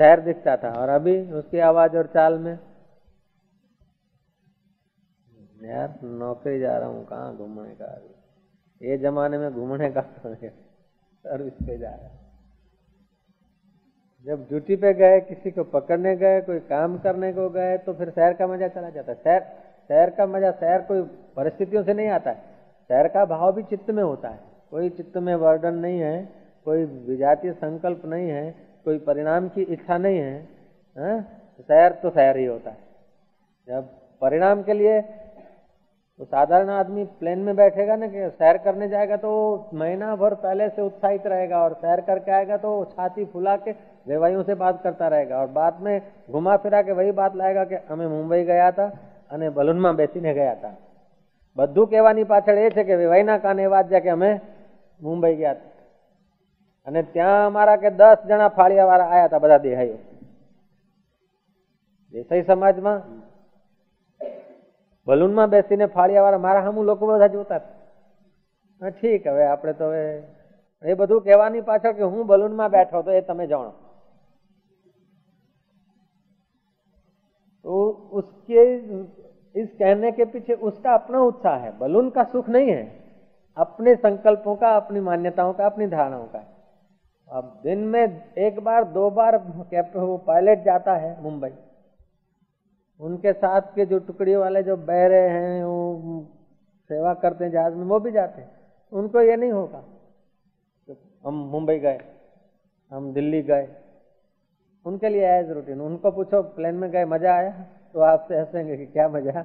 शहर 0.00 0.20
दिखता 0.20 0.56
था 0.56 0.70
और 0.80 0.88
अभी 0.88 1.20
उसकी 1.32 1.58
आवाज़ 1.60 1.96
और 1.96 2.06
चाल 2.06 2.38
में 2.38 2.58
यार 5.64 5.98
नौकरी 6.02 6.58
जा 6.60 6.76
रहा 6.78 6.88
हूँ 6.88 7.04
कहाँ 7.06 7.36
घूमने 7.36 7.74
का 7.74 7.84
अभी? 7.86 8.88
ये 8.88 8.96
जमाने 8.98 9.38
में 9.38 9.52
घूमने 9.52 9.90
का 9.90 10.00
सर्विस 10.00 11.52
पे 11.66 11.76
जा 11.78 11.90
रहा 11.90 12.10
जब 14.26 14.46
ड्यूटी 14.48 14.76
पे 14.76 14.92
गए 14.94 15.20
किसी 15.20 15.50
को 15.50 15.64
पकड़ने 15.64 16.14
गए 16.16 16.40
कोई 16.40 16.58
काम 16.66 16.98
करने 16.98 17.32
को 17.32 17.48
गए 17.50 17.76
तो 17.78 17.92
फिर 17.94 18.10
शहर 18.10 18.32
का 18.32 18.46
मज़ा 18.46 18.68
चला 18.68 18.90
जाता 18.90 19.12
है। 19.12 19.18
शहर 19.18 19.40
शहर 19.90 20.10
का 20.10 20.26
मज़ा 20.26 20.50
शहर 20.52 20.82
कोई 20.82 21.02
परिस्थितियों 21.36 21.82
से 21.84 21.94
नहीं 21.94 22.08
आता 22.08 22.30
है। 22.30 22.36
शहर 22.90 23.08
का 23.08 23.24
भाव 23.24 23.52
भी 23.52 23.62
चित्त 23.62 23.90
में 23.90 24.02
होता 24.02 24.28
है। 24.28 24.51
कोई 24.71 24.89
चित्त 24.89 25.17
में 25.19 25.35
वर्डन 25.37 25.75
नहीं 25.75 25.99
है 25.99 26.17
कोई 26.65 26.83
विजातीय 27.07 27.51
संकल्प 27.53 28.01
नहीं 28.05 28.29
है 28.29 28.49
कोई 28.85 28.97
परिणाम 29.05 29.47
की 29.49 29.61
इच्छा 29.63 29.97
नहीं 29.97 30.17
है, 30.17 30.35
है? 30.97 31.21
शहर 31.59 31.91
तो 31.93 32.09
शहर 32.09 32.37
ही 32.37 32.45
होता 32.45 32.69
है 32.69 32.77
जब 33.67 33.89
परिणाम 34.21 34.61
के 34.63 34.73
लिए 34.73 35.01
तो 36.19 36.25
साधारण 36.25 36.69
आदमी 36.71 37.03
प्लेन 37.19 37.39
में 37.39 37.55
बैठेगा 37.55 37.95
ना 37.95 38.07
कि 38.07 38.29
सैर 38.31 38.57
करने 38.57 38.87
जाएगा 38.87 39.17
तो 39.17 39.31
महीना 39.73 40.15
भर 40.15 40.33
पहले 40.37 40.69
से 40.69 40.81
उत्साहित 40.81 41.27
रहेगा 41.27 41.63
और 41.63 41.73
सैर 41.81 42.01
करके 42.03 42.31
आएगा 42.31 42.57
तो 42.57 42.71
छाती 42.91 43.25
फुला 43.25 43.55
के 43.57 43.71
वेवाइयों 44.07 44.43
से 44.43 44.55
बात 44.57 44.81
करता 44.83 45.07
रहेगा 45.07 45.37
और 45.37 45.47
बाद 45.53 45.79
में 45.81 45.99
घुमा 46.31 46.55
फिरा 46.57 46.81
के 46.81 46.91
वही 46.93 47.11
बात 47.13 47.35
लाएगा 47.35 47.63
कि 47.65 47.85
हमें 47.89 48.07
मुंबई 48.07 48.43
गया 48.45 48.71
था 48.71 48.91
અને 49.31 49.49
બલૂનમાં 49.49 49.93
બેસીને 49.93 50.33
ગયા 50.33 50.51
હતા 50.51 50.71
બધું 51.57 51.87
કહેવાની 51.87 52.23
પાછળ 52.23 52.57
એ 52.57 52.69
છે 52.69 52.83
કે 52.83 52.95
વેવાઈના 52.95 53.37
કાને 53.37 53.65
વાત 53.67 53.89
છે 53.89 53.99
કે 53.99 54.09
અમે 54.09 54.31
મુંબઈ 55.01 55.35
ગયા 55.35 55.53
હતા 55.53 55.75
અને 56.87 57.03
ત્યાં 57.05 57.45
અમારા 57.45 57.77
કે 57.77 57.91
દસ 57.93 58.27
જણા 58.27 58.49
ફાળિયાવાળા 58.51 59.07
આવ્યા 59.07 59.27
હતા 59.27 59.39
બધા 59.39 59.63
દેહાઈઓ 59.63 59.97
દેસાઈ 62.13 62.43
સમાજમાં 62.43 63.01
બલૂનમાં 65.07 65.49
બેસીને 65.49 65.87
ફાળિયાવાળા 65.89 66.45
મારા 66.45 66.63
સામું 66.63 66.85
લોકો 66.85 67.07
બધા 67.07 67.33
જોતા 67.33 67.61
હા 68.81 68.91
ઠીક 68.91 69.27
હવે 69.27 69.43
આપણે 69.47 69.73
તો 69.73 69.89
હવે 69.89 70.05
એ 70.83 70.95
બધું 70.95 71.23
કહેવાની 71.23 71.63
પાછળ 71.63 71.93
કે 71.93 72.03
હું 72.05 72.27
બલૂનમાં 72.27 72.71
બેઠો 72.71 73.03
તો 73.03 73.11
એ 73.13 73.21
તમે 73.23 73.47
જાણો 73.47 73.73
तो 77.65 77.77
उसके 78.11 78.61
इस 79.55 79.69
कहने 79.69 80.11
के 80.11 80.25
पीछे 80.25 80.53
उसका 80.63 80.93
अपना 80.93 81.21
उत्साह 81.21 81.55
है 81.57 81.71
बलून 81.79 82.09
का 82.09 82.23
सुख 82.25 82.49
नहीं 82.49 82.69
है 82.69 82.83
अपने 83.56 83.94
संकल्पों 83.96 84.56
का, 84.56 84.76
अपनी 84.76 85.00
मान्यताओं 85.00 85.52
का, 85.52 85.66
अपनी 85.66 85.86
धारणाओं 85.86 86.26
का 86.26 86.48
अब 87.28 87.60
दिन 87.62 87.78
में 87.78 88.34
एक 88.38 88.60
बार, 88.60 88.84
दो 88.84 89.10
बार 89.10 89.38
कैप्टन 89.70 90.00
वो 90.00 90.16
पायलट 90.18 90.64
जाता 90.64 90.94
है 90.94 91.22
मुंबई। 91.22 91.50
उनके 93.00 93.32
साथ 93.32 93.60
के 93.74 93.86
जो 93.86 93.98
टुकड़ी 93.98 94.34
वाले 94.34 94.62
जो 94.62 94.76
बहरे 94.76 95.20
हैं, 95.28 95.64
वो 95.64 96.26
सेवा 96.90 97.14
करते 97.14 97.44
हैं, 97.44 97.52
जहाज़ 97.52 97.74
में, 97.74 97.84
वो 97.84 98.00
भी 98.00 98.10
जाते 98.10 98.42
हैं। 98.42 98.50
उनको 98.92 99.20
ये 99.20 99.36
नहीं 99.36 99.52
होगा 99.52 99.80
तो 100.88 100.96
हम 101.24 101.34
मुंबई 101.34 101.78
गए, 101.78 102.00
हम 102.90 103.12
दिल्ली 103.12 103.42
गए। 103.42 103.68
उनके 104.86 105.08
लिए 105.08 105.26
एज 105.26 105.50
रूटीन 105.50 105.80
उनको 105.80 106.10
पूछो 106.10 106.42
प्लेन 106.42 106.74
में 106.74 106.90
गए, 106.90 107.04
मज़ा 107.04 107.34
आया? 107.34 107.50
तो 107.92 108.00
आपसे 108.00 108.38
हंसेंगे 108.38 108.76
कि 108.76 108.86
क्या 108.86 109.08
मज़ा? 109.08 109.44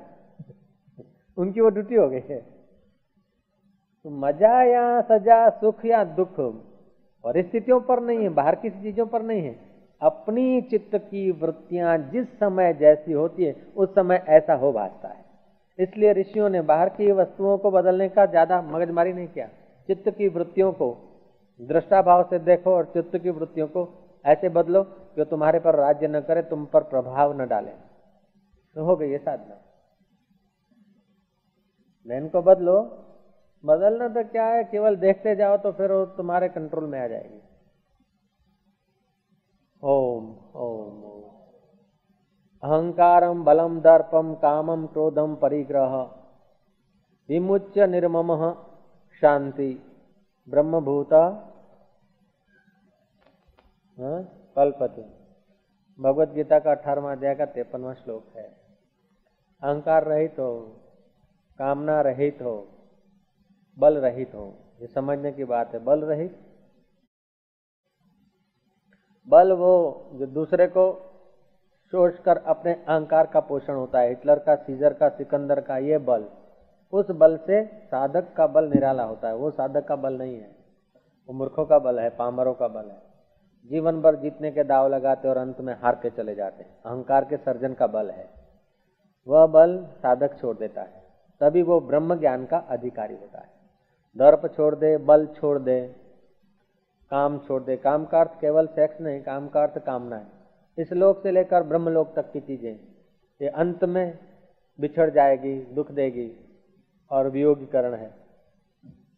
उनकी 1.37 1.61
वो 1.61 1.69
ड्यूटी 1.69 1.95
हो 1.95 2.09
गई 2.09 2.23
है। 2.29 2.56
तो 4.07 4.11
मज़ा 4.11 4.61
या 4.63 5.01
सजा, 5.01 5.37
सुख 5.51 5.83
या 5.85 6.03
दुख 6.17 6.35
परिस्थितियों 7.23 7.79
पर 7.79 7.99
नहीं 7.99 8.17
है, 8.17 8.29
बाहर 8.29 8.55
की 8.55 8.69
चीज़ों 8.73 9.05
पर 9.05 9.21
नहीं 9.21 9.41
है। 9.41 9.55
अपनी 10.01 10.61
चित्त 10.61 10.95
की 10.95 11.31
वृत्तियाँ 11.31 11.97
जिस 12.11 12.27
समय 12.39 12.73
जैसी 12.73 13.11
होती 13.11 13.43
है, 13.43 13.55
उस 13.75 13.89
समय 13.89 14.23
ऐसा 14.27 14.53
हो 14.53 14.71
भाजता 14.71 15.07
है। 15.07 15.25
इसलिए 15.79 16.13
ऋषियों 16.13 16.49
ने 16.49 16.61
बाहर 16.61 16.89
की 16.89 17.11
वस्तुओं 17.11 17.57
को 17.57 17.71
बदलने 17.71 18.07
का 18.09 18.25
ज़्यादा 18.25 18.61
मगजमारी 18.61 19.13
नहीं 19.13 19.27
किया। 19.27 19.47
चित्त 19.89 20.09
की 20.09 20.27
वृत्तियों 20.27 20.71
को 20.73 20.87
दृष्टा 21.59 22.01
भाव 22.01 22.23
से 22.23 22.39
देखो 22.41 22.75
और 22.75 22.85
चित्त 22.85 23.17
की 23.17 23.29
वृत्तियों 23.29 23.67
को 23.67 23.87
ऐसे 24.25 24.49
बदलो 24.49 24.83
कि 24.83 25.25
तुम्हारे 25.25 25.59
पर 25.59 25.75
राज्य 25.75 26.07
न 26.07 26.21
करे, 26.21 26.41
तुम 26.43 26.65
पर 26.65 26.83
प्रभाव 26.85 27.41
न 27.41 27.47
डाले। 27.47 27.71
तो 28.75 28.85
हो 28.85 28.95
गई 28.95 29.09
ये 29.09 29.17
साधना। 29.17 29.59
लेन 32.07 32.27
को 32.29 32.41
बदलो 32.41 32.77
बदलना 33.63 34.07
तो 34.07 34.23
क्या 34.23 34.45
है, 34.45 34.63
केवल 34.63 34.95
देखते 34.95 35.35
जाओ 35.35 35.57
तो 35.57 35.71
फिर 35.71 35.91
वो 35.91 36.05
तुम्हारे 36.05 36.49
कंट्रोल 36.49 36.85
में 36.85 36.99
आ 36.99 37.07
जाएगी। 37.07 37.41
ओम 39.83 40.25
ओम 40.55 41.03
ओम। 41.03 41.23
अहंकारम 42.63 43.43
बलम 43.43 43.79
दर्पम 43.81 44.33
कामम 44.35 44.85
क्रोधम 44.87 45.35
परिग्रह। 45.35 45.95
विमुच्य 47.29 47.87
निर्मम 47.87 48.31
शांति 49.21 49.71
ब्रह्मभूत। 50.49 51.13
हाँ? 53.97 54.23
कल्पति। 54.55 55.01
भगवत 55.99 56.29
गीता 56.29 56.59
का 56.59 56.71
अठारवा 56.71 57.11
अध्याय 57.11 57.35
का 57.35 57.45
तेपनवा 57.45 57.93
श्लोक 57.93 58.23
है। 58.35 58.47
अहंकार 59.63 60.03
रहित 60.03 60.39
हो, 60.39 60.81
कामना 61.59 62.01
रहित 62.01 62.41
हो 62.41 62.55
बल 63.79 63.97
रहित 63.97 64.35
हो। 64.35 64.53
ये 64.81 64.87
समझने 64.87 65.31
की 65.31 65.43
बात 65.43 65.73
है 65.73 65.79
बल 65.79 66.01
रहित 66.01 66.39
बल 69.27 69.51
वो 69.51 70.03
जो 70.13 70.25
दूसरे 70.25 70.67
को 70.67 71.03
सोच 71.91 72.19
कर 72.19 72.37
अपने 72.37 72.73
अहंकार 72.73 73.27
का 73.27 73.39
पोषण 73.39 73.73
होता 73.73 73.99
है, 73.99 74.09
हिटलर 74.09 74.39
का, 74.39 74.55
सीजर 74.55 74.93
का, 74.93 75.09
सिकंदर 75.09 75.61
का, 75.61 75.77
ये 75.77 75.97
बल। 75.97 76.25
उस 76.93 77.11
बल 77.11 77.37
से 77.37 77.65
साधक 77.65 78.33
का 78.33 78.47
बल 78.47 78.65
निराला 78.65 79.03
होता 79.03 79.27
है। 79.27 79.35
वो 79.35 79.51
साधक 79.51 79.85
का 79.85 79.95
बल 79.95 80.13
नहीं 80.13 80.35
है। 80.35 80.55
वो 81.27 81.33
मूर्खों 81.33 81.65
का 81.65 81.79
बल 81.79 81.99
है, 81.99 82.09
पामरों 82.09 82.53
का 82.53 82.67
बल 82.67 82.85
है। 82.85 83.01
जीवन 83.65 84.01
भर 84.01 84.15
जीतने 84.15 84.51
के 84.51 84.63
दाव 84.63 84.87
लगाते 84.87 85.27
और 85.27 85.37
अंत 85.37 85.61
में 85.61 85.73
हार 85.73 85.95
के 85.95 86.09
चले 86.09 86.35
जाते 86.35 86.63
हैं। 86.63 86.83
अहंकार 86.85 87.25
के 87.25 87.37
सर्जन 87.37 87.73
का 87.73 87.87
बल 87.87 88.09
है। 88.11 88.29
वह 89.27 89.47
बल 89.47 89.85
साधक 89.85 90.37
छोड़ 90.39 90.57
देता 90.57 90.81
है। 90.81 91.03
तभी 91.41 91.61
वो 91.61 91.79
ब्रह्म 91.79 92.19
ज्ञान 92.19 92.45
का 92.45 92.57
अधिकारी 92.57 93.15
होता 93.15 93.39
है। 93.39 93.56
दर्प 94.16 94.46
छोड़ 94.56 94.74
दे 94.74 94.96
बल 95.04 95.26
छोड़ 95.36 95.58
दे 95.60 95.80
काम 97.10 97.38
छोड़ 97.38 97.62
दे 97.62 97.76
काम 97.78 98.04
का 98.04 98.20
अर्थ 98.20 98.40
केवल 98.40 98.66
सेक्स 98.72 99.00
नहीं 99.00 99.20
काम 99.22 99.48
का 99.48 99.62
अर्थ 99.62 99.78
कामना 99.86 100.16
है 100.16 100.82
इस 100.82 100.92
लोक 100.94 101.22
से 101.22 101.32
लेकर 101.32 101.62
ब्रह्मलोक 101.64 102.12
तक 102.16 102.32
की 102.32 102.40
चीजें 102.42 102.72
ये 103.40 103.48
अंत 103.58 103.84
में 103.86 104.06
बिछड़ 104.78 105.10
जाएगी 105.10 105.54
दुख 105.74 105.90
देगी 105.92 106.30
और 107.10 107.28
वियोगीकरण 107.30 107.94
है 107.94 108.10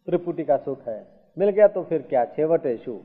त्रिपुटी 0.07 0.43
का 0.43 0.57
सुख 0.59 0.87
है 0.87 1.01
मिल 1.37 1.49
गया 1.49 1.67
तो 1.69 1.83
फिर 1.83 2.01
क्या 2.09 2.25
छेवटे 2.35 2.77
शू 2.77 3.01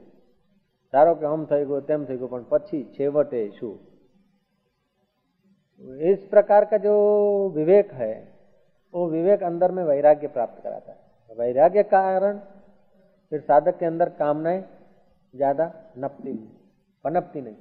ધારો 0.95 1.13
કે 1.15 1.27
આમ 1.27 1.43
થઈ 1.47 1.65
ગયું 1.65 1.81
તેમ 1.83 2.01
થઈ 2.07 2.17
ગયું 2.17 2.31
પણ 2.31 2.45
પછી 2.53 2.79
છેવટે 2.95 3.43
શું 3.59 3.79
इस 6.07 6.25
प्रकार 6.25 6.65
का 6.65 6.79
जो 6.79 6.95
विवेक 7.53 7.93
है 7.95 8.15
वो 8.95 9.05
विवेक 9.09 9.43
अंदर 9.43 9.71
में 9.73 9.83
वैराग्य 9.85 10.29
प्राप्त 10.29 10.57
कराता 10.63 10.93
है 10.93 10.99
वैराग्य 11.32 11.84
कारण 11.86 12.38
फिर 13.32 13.40
साधक 13.42 13.78
के 13.80 13.86
अंदर 13.86 14.10
कामनाएँ 14.20 14.64
ज़्यादा 15.34 15.72
नपती 15.98 16.34
नहीं, 16.34 16.48
पनपती 17.06 17.42
नहीं। 17.42 17.56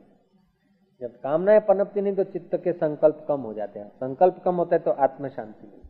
जब 1.01 1.15
कामनाएँ 1.21 1.61
पनपती 1.61 2.01
नहीं 2.01 2.15
तो 2.17 2.25
चित्त 2.25 2.55
के 2.65 2.73
संकल्प 2.75 3.25
कम 3.29 3.41
हो 3.41 3.55
जाते 3.55 3.79
हैं। 3.81 3.89
संकल्प 3.91 4.43
कम 4.45 4.57
होता 4.57 4.77
है 4.77 4.83
तो 4.83 4.91
आत्म 4.91 5.29
शांति 5.29 5.67
मिलती 5.67 5.83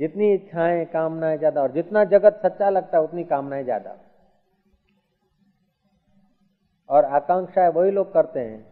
जितनी 0.00 0.32
इच्छाएँ, 0.34 0.84
कामनाएँ 0.86 1.38
ज़्यादा, 1.38 1.62
और 1.62 1.72
जितना 1.72 2.04
जगत 2.06 2.40
सच्चा 2.42 2.70
लगता 2.70 2.98
है, 2.98 3.04
उतनी 3.04 3.24
कामनाएँ 3.24 3.64
ज़्यादा। 3.64 3.96
और 6.88 7.04
आकांक्षाएँ 7.06 7.70
वही 7.70 7.90
लोग 7.90 8.12
करते 8.12 8.40
हैं, 8.40 8.66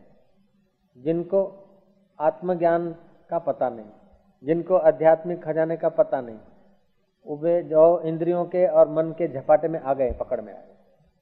जिनको 0.97 1.43
आत्मज्ञान 2.19 2.91
का 3.31 3.39
पता 3.41 3.69
नहीं, 3.71 3.91
जिनको 4.45 4.77
आध्यात्मिक 4.77 5.43
खजाने 5.45 5.77
का 5.77 5.89
पता 5.91 6.21
नहीं। 6.21 6.39
वे 7.27 7.63
जो 7.63 8.01
इंद्रियों 8.01 8.45
के 8.45 8.67
और 8.67 8.89
मन 8.89 9.15
के 9.19 9.29
झपाटे 9.29 9.69
में 9.69 9.81
आ 9.81 9.95
गए, 9.95 10.13
पकड़ 10.13 10.41
में 10.41 10.53
आ 10.53 10.57
गए 10.57 10.73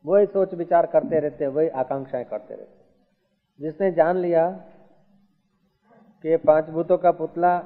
वही 0.07 0.27
सोच 0.27 0.55
विचार 0.55 0.87
करते 0.87 1.21
रहते, 1.21 1.47
वही 1.47 1.69
आकांक्षाएँ 1.69 2.25
करते 2.25 2.55
रहते। 2.55 2.85
जिसने 3.61 3.93
जान 3.93 4.17
लिया 4.17 4.51
कि 6.23 6.37
पाँच 6.37 6.71
भूतों 6.71 6.99
का 6.99 7.11
पुतला, 7.11 7.59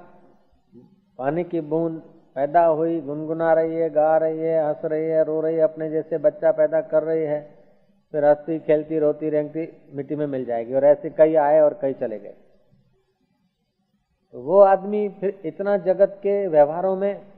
पानी 1.18 1.44
की 1.44 1.60
बूंद 1.60 2.02
पैदा 2.34 2.66
हुई, 2.66 3.00
गुनगुना 3.00 3.52
रही 3.52 3.74
है, 3.74 3.90
गा 3.90 4.16
रही 4.16 4.38
है, 4.38 4.68
हंस 4.68 4.84
रही 4.84 5.04
है, 5.04 5.24
रो 5.24 5.40
रही 5.40 5.56
है, 5.56 5.60
अपने 5.60 5.90
जैसे 5.90 6.18
बच्चा 6.18 6.52
पैदा 6.52 6.80
कर 6.80 7.02
रही 7.02 7.22
है, 7.22 7.56
फिर 8.12 8.24
हंसती, 8.24 8.58
खेलती, 8.58 8.98
रोती, 8.98 9.30
रेंगती, 9.30 9.68
मिट्टी 9.92 10.14
में 10.14 10.26
मिल 10.26 10.44
जाएगी 10.44 10.74
और 10.74 10.84
ऐसे 10.84 11.10
कई 11.10 11.34
आए 11.34 11.60
और 11.60 11.78
कई 11.82 11.92
चले 11.92 12.18
गए। 12.18 12.34
तो 14.32 14.42
वो 14.42 14.60
आदमी 14.60 15.08
फिर 15.08 15.42
इतना 15.44 15.76
जगत 15.76 16.16
के 16.18 16.46
व्यवहारों 16.46 16.96
में 16.96 17.33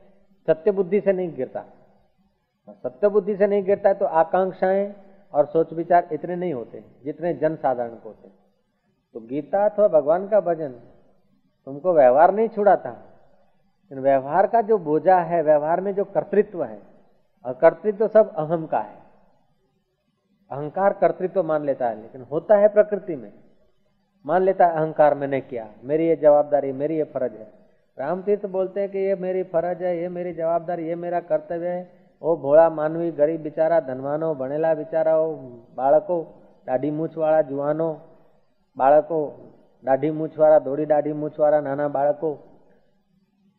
सत्य 0.46 0.70
बुद्धि 0.70 1.00
से 1.00 1.12
नहीं 1.12 1.34
गिरता। 1.34 1.64
सत्य 2.68 3.08
बुद्धि 3.08 3.36
से 3.36 3.46
नहीं 3.46 3.62
गिरता 3.64 3.88
है 3.88 3.94
तो 3.94 4.04
आकांक्षाएँ 4.04 4.94
और 5.34 5.46
सोच 5.46 5.72
विचार 5.72 6.08
इतने 6.12 6.36
नहीं 6.36 6.54
होते, 6.54 6.84
जितने 7.04 7.34
जन 7.34 7.56
साधारण 7.56 7.90
को 7.90 8.08
होते। 8.08 8.28
तो 9.14 9.20
गीता 9.20 9.68
अथवा 9.68 9.88
भगवान 9.88 10.28
का 10.28 10.40
भजन 10.40 10.72
तुमको 11.66 11.92
व्यवहार 11.92 12.34
नहीं 12.34 12.48
छुड़ाता। 12.48 12.90
लेकिन 12.90 13.98
व्यवहार 13.98 14.46
का 14.46 14.60
जो 14.60 14.78
बोझा 14.78 15.18
है, 15.18 15.42
व्यवहार 15.42 15.80
में 15.80 15.94
जो 15.94 16.04
कर्तृत्व 16.04 16.64
है, 16.64 16.82
और 17.44 17.54
कर्तृत्व 17.54 18.08
सब 18.08 18.34
अहम 18.34 18.66
का 18.66 18.78
है। 18.78 18.96
अहंकार 20.50 20.92
कर्तृत्व 20.92 21.42
मान 21.42 21.64
लेता 21.64 21.88
है, 21.88 22.02
लेकिन 22.02 22.22
होता 22.22 22.56
है 22.56 22.68
प्रकृति 22.68 23.16
में। 23.16 23.32
मान 24.26 24.42
लेता 24.42 24.66
है 24.66 24.72
अहंकार 24.72 25.14
मैंने 25.14 25.40
किया, 25.40 25.68
मेरी 25.84 26.08
ये 26.08 26.16
जवाबदारी, 26.16 26.72
मेरी 26.72 26.96
ये 26.96 27.04
फ़र्ज़ 27.04 27.34
है। 27.34 27.65
राम 27.97 28.21
तीर्थ 28.21 28.45
बोलते 28.47 28.79
हैं 28.79 28.89
कि 28.89 28.99
ये 28.99 29.15
मेरी 29.17 29.43
फर्ज 29.49 29.81
है 29.83 29.97
ये 29.97 30.09
मेरी 30.09 30.33
जवाबदारी 30.33 30.87
ये 30.87 30.95
मेरा 30.97 31.19
कर्तव्य 31.27 31.67
है 31.69 31.81
वो 32.21 32.35
भोला 32.37 32.69
मानवी 32.71 33.11
गरीब 33.13 33.41
बिचारा 33.43 33.79
धनवानो 33.83 34.33
भणेला 34.35 34.73
बिचाराओ 34.75 35.25
બાળકો 35.75 36.17
દાઢી 36.67 36.91
મૂછવાળા 36.91 37.41
જુવાનો 37.43 37.89
બાળકો 38.77 39.19
દાઢી 39.85 40.11
મૂછવાળા 40.11 40.59
ધોળી 40.59 40.87
દાઢી 40.87 41.15
મૂછવાળા 41.15 41.61
નાના 41.61 41.89
બાળકો 41.89 42.29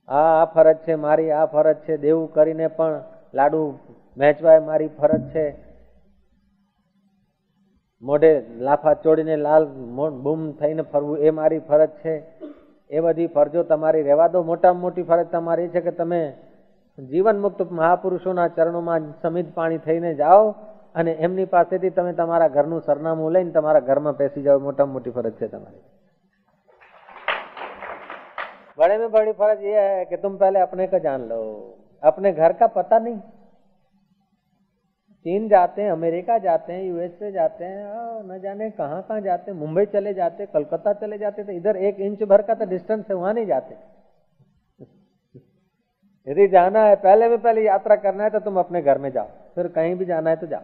આ 0.08 0.28
આ 0.32 0.46
ફરજ 0.46 0.78
છે 0.84 0.96
મારી 0.98 1.32
આ 1.32 1.46
ફરજ 1.46 1.82
છે 1.86 1.98
દેવું 1.98 2.28
કરીને 2.28 2.68
પણ 2.70 2.96
લાડુ 3.34 3.60
વહેંચવાય 4.16 4.62
મારી 4.62 4.94
ફરજ 4.96 5.26
છે 5.32 5.44
મોઢે 8.02 8.32
લાફા 8.60 8.96
ચોડીને 9.02 9.36
લાલ 9.38 9.68
બૂમ 10.22 10.42
થઈને 10.54 10.84
ફરવું 10.84 11.22
એ 11.22 11.30
મારી 11.32 11.66
ફરજ 11.68 11.92
છે 12.02 12.14
એ 12.90 13.00
બધી 13.00 13.28
ફરજો 13.28 13.62
તમારી 13.64 14.02
રહેવા 14.02 14.28
દો 14.28 14.42
મોટામાં 14.42 14.82
મોટી 14.82 15.04
ફરજ 15.04 15.28
તમારી 15.28 15.68
છે 15.68 15.80
કે 15.80 15.92
તમે 15.92 16.20
જીવન 16.98 17.38
મુક્ત 17.38 17.60
મહાપુરુષોના 17.72 18.48
ચરણોમાં 18.50 19.08
સમિત 19.22 19.48
પાણી 19.54 19.78
થઈને 19.78 20.10
જાઓ 20.14 20.44
અને 20.94 21.12
એમની 21.18 21.48
પાસેથી 21.48 21.90
તમે 21.90 22.12
તમારા 22.12 22.48
ઘરનું 22.48 22.82
સરનામું 22.82 23.32
લઈને 23.32 23.52
તમારા 23.52 23.80
ઘરમાં 23.82 24.16
બેસી 24.16 24.42
જાઓ 24.42 24.60
મોટામાં 24.60 24.94
મોટી 24.94 25.12
ફરજ 25.12 25.36
છે 25.38 25.48
તમારી 25.48 25.84
बड़े 28.78 28.98
में 28.98 29.10
बड़ी 29.10 29.32
फर्ज 29.34 29.64
ये 29.64 29.80
है 29.80 30.04
कि 30.04 30.16
तुम 30.18 30.36
पहले 30.36 30.60
अपने 30.60 30.86
का 30.86 30.98
जान 30.98 31.28
लो 31.28 31.40
अपने 32.02 32.32
घर 32.34 32.52
का 32.54 32.66
पता 32.68 32.98
नहीं 32.98 33.18
चीन 35.27 35.47
जाते 35.49 35.81
हैं 35.81 35.91
अमेरिका 35.91 36.37
जाते 36.37 36.73
हैं 36.73 36.83
यूएसए 36.83 37.31
जाते 37.31 37.65
हैं 37.65 38.21
न 38.25 38.39
जाने 38.41 38.69
कहाँ 38.71 39.01
कहाँ 39.07 39.21
जाते 39.21 39.51
हैं 39.51 39.57
मुंबई 39.59 39.85
चले 39.85 40.13
जाते 40.13 40.45
कलकत्ता 40.45 40.93
चले 40.93 41.17
जाते 41.17 41.43
तो 41.43 41.51
इधर 41.51 41.77
एक 41.77 41.99
इंच 41.99 42.23
भर 42.23 42.41
का 42.41 42.53
तो 42.53 42.65
डिस्टेंस 42.65 43.05
है 43.09 43.15
वहाँ 43.15 43.33
नहीं 43.33 43.45
जाते। 43.45 43.75
यदि 46.27 46.47
जाना 46.47 46.83
है 46.83 46.95
पहले 46.95 47.27
में 47.29 47.37
पहले 47.41 47.63
यात्रा 47.63 47.95
करना 47.95 48.23
है 48.23 48.29
तो 48.29 48.39
तुम 48.39 48.59
अपने 48.59 48.81
घर 48.81 48.97
में 48.97 49.09
जाओ 49.11 49.27
फिर 49.55 49.67
कहीं 49.67 49.95
भी 49.95 50.05
जाना 50.05 50.29
है 50.29 50.35
तो 50.35 50.47
जाओ। 50.47 50.63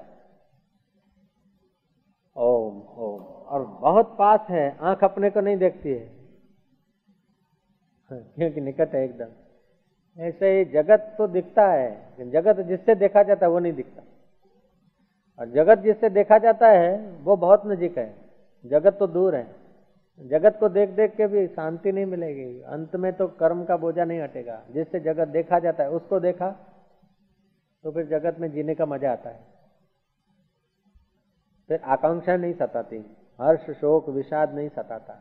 ओम 2.36 2.80
ओम 3.00 3.20
और 3.20 3.66
बहुत 3.82 4.16
पास 4.20 4.48
है 4.50 4.66
आँख 4.82 5.04
अपने 5.04 5.30
को 5.30 5.42
नहीं 5.42 5.58
देखती 5.58 5.90
है। 5.90 6.06
हाँ, 8.12 8.20
क्योंकि 8.36 8.62
निकट 8.62 8.96
है 8.96 9.04
एकदम। 9.04 10.24
ऐसे 10.24 10.58
ही 10.58 10.66
जगत 10.72 11.14
तो 11.18 11.28
दिखता 11.28 11.68
है 11.68 12.32
जगत 12.32 12.66
जिससे 12.68 12.96
देखा 12.96 13.24
जाता 13.24 13.46
है 13.46 13.52
वो 13.52 13.60
नहीं 13.60 13.74
दिखता। 13.74 14.04
और 15.40 15.50
जगत 15.50 15.80
जिससे 15.80 16.10
देखा 16.10 16.38
जाता 16.38 16.68
है, 16.68 17.12
वो 17.12 17.36
बहुत 17.36 17.62
नजीक 17.66 17.98
है। 17.98 18.16
जगत 18.66 18.98
तो 19.00 19.08
दूर 19.08 19.36
है। 19.36 19.56
जगत 20.20 20.58
को 20.60 20.70
देख 20.70 20.90
देख 20.90 21.16
के 21.16 21.28
भी 21.28 21.48
शांति 21.48 21.92
नहीं 21.92 22.06
मिलेगी। 22.06 22.62
अंत 22.62 22.96
में 22.96 23.14
तो 23.14 23.28
कर्म 23.28 23.66
का 23.66 23.78
बोझा 23.78 24.04
नहीं 24.04 24.20
हटेगा। 24.20 24.64
जिससे 24.72 25.00
जगत 25.00 25.28
देखा 25.28 25.60
जाता 25.60 25.84
है, 25.84 25.90
उसको 25.90 26.20
देखा 26.20 26.50
तो 27.84 27.92
फिर 27.92 28.06
जगत 28.06 28.40
में 28.40 28.52
जीने 28.52 28.76
का 28.76 28.86
मज़ा 28.86 29.12
आता 29.12 29.30
है। 29.30 29.40
फिर 31.68 31.82
आकांक्षा 31.84 32.38
नहीं 32.38 32.54
सताती। 32.54 33.16
हर्ष, 33.42 33.72
शोक, 33.72 34.10
विषाद 34.10 34.54
नहीं 34.54 34.70
सताता। 34.70 35.14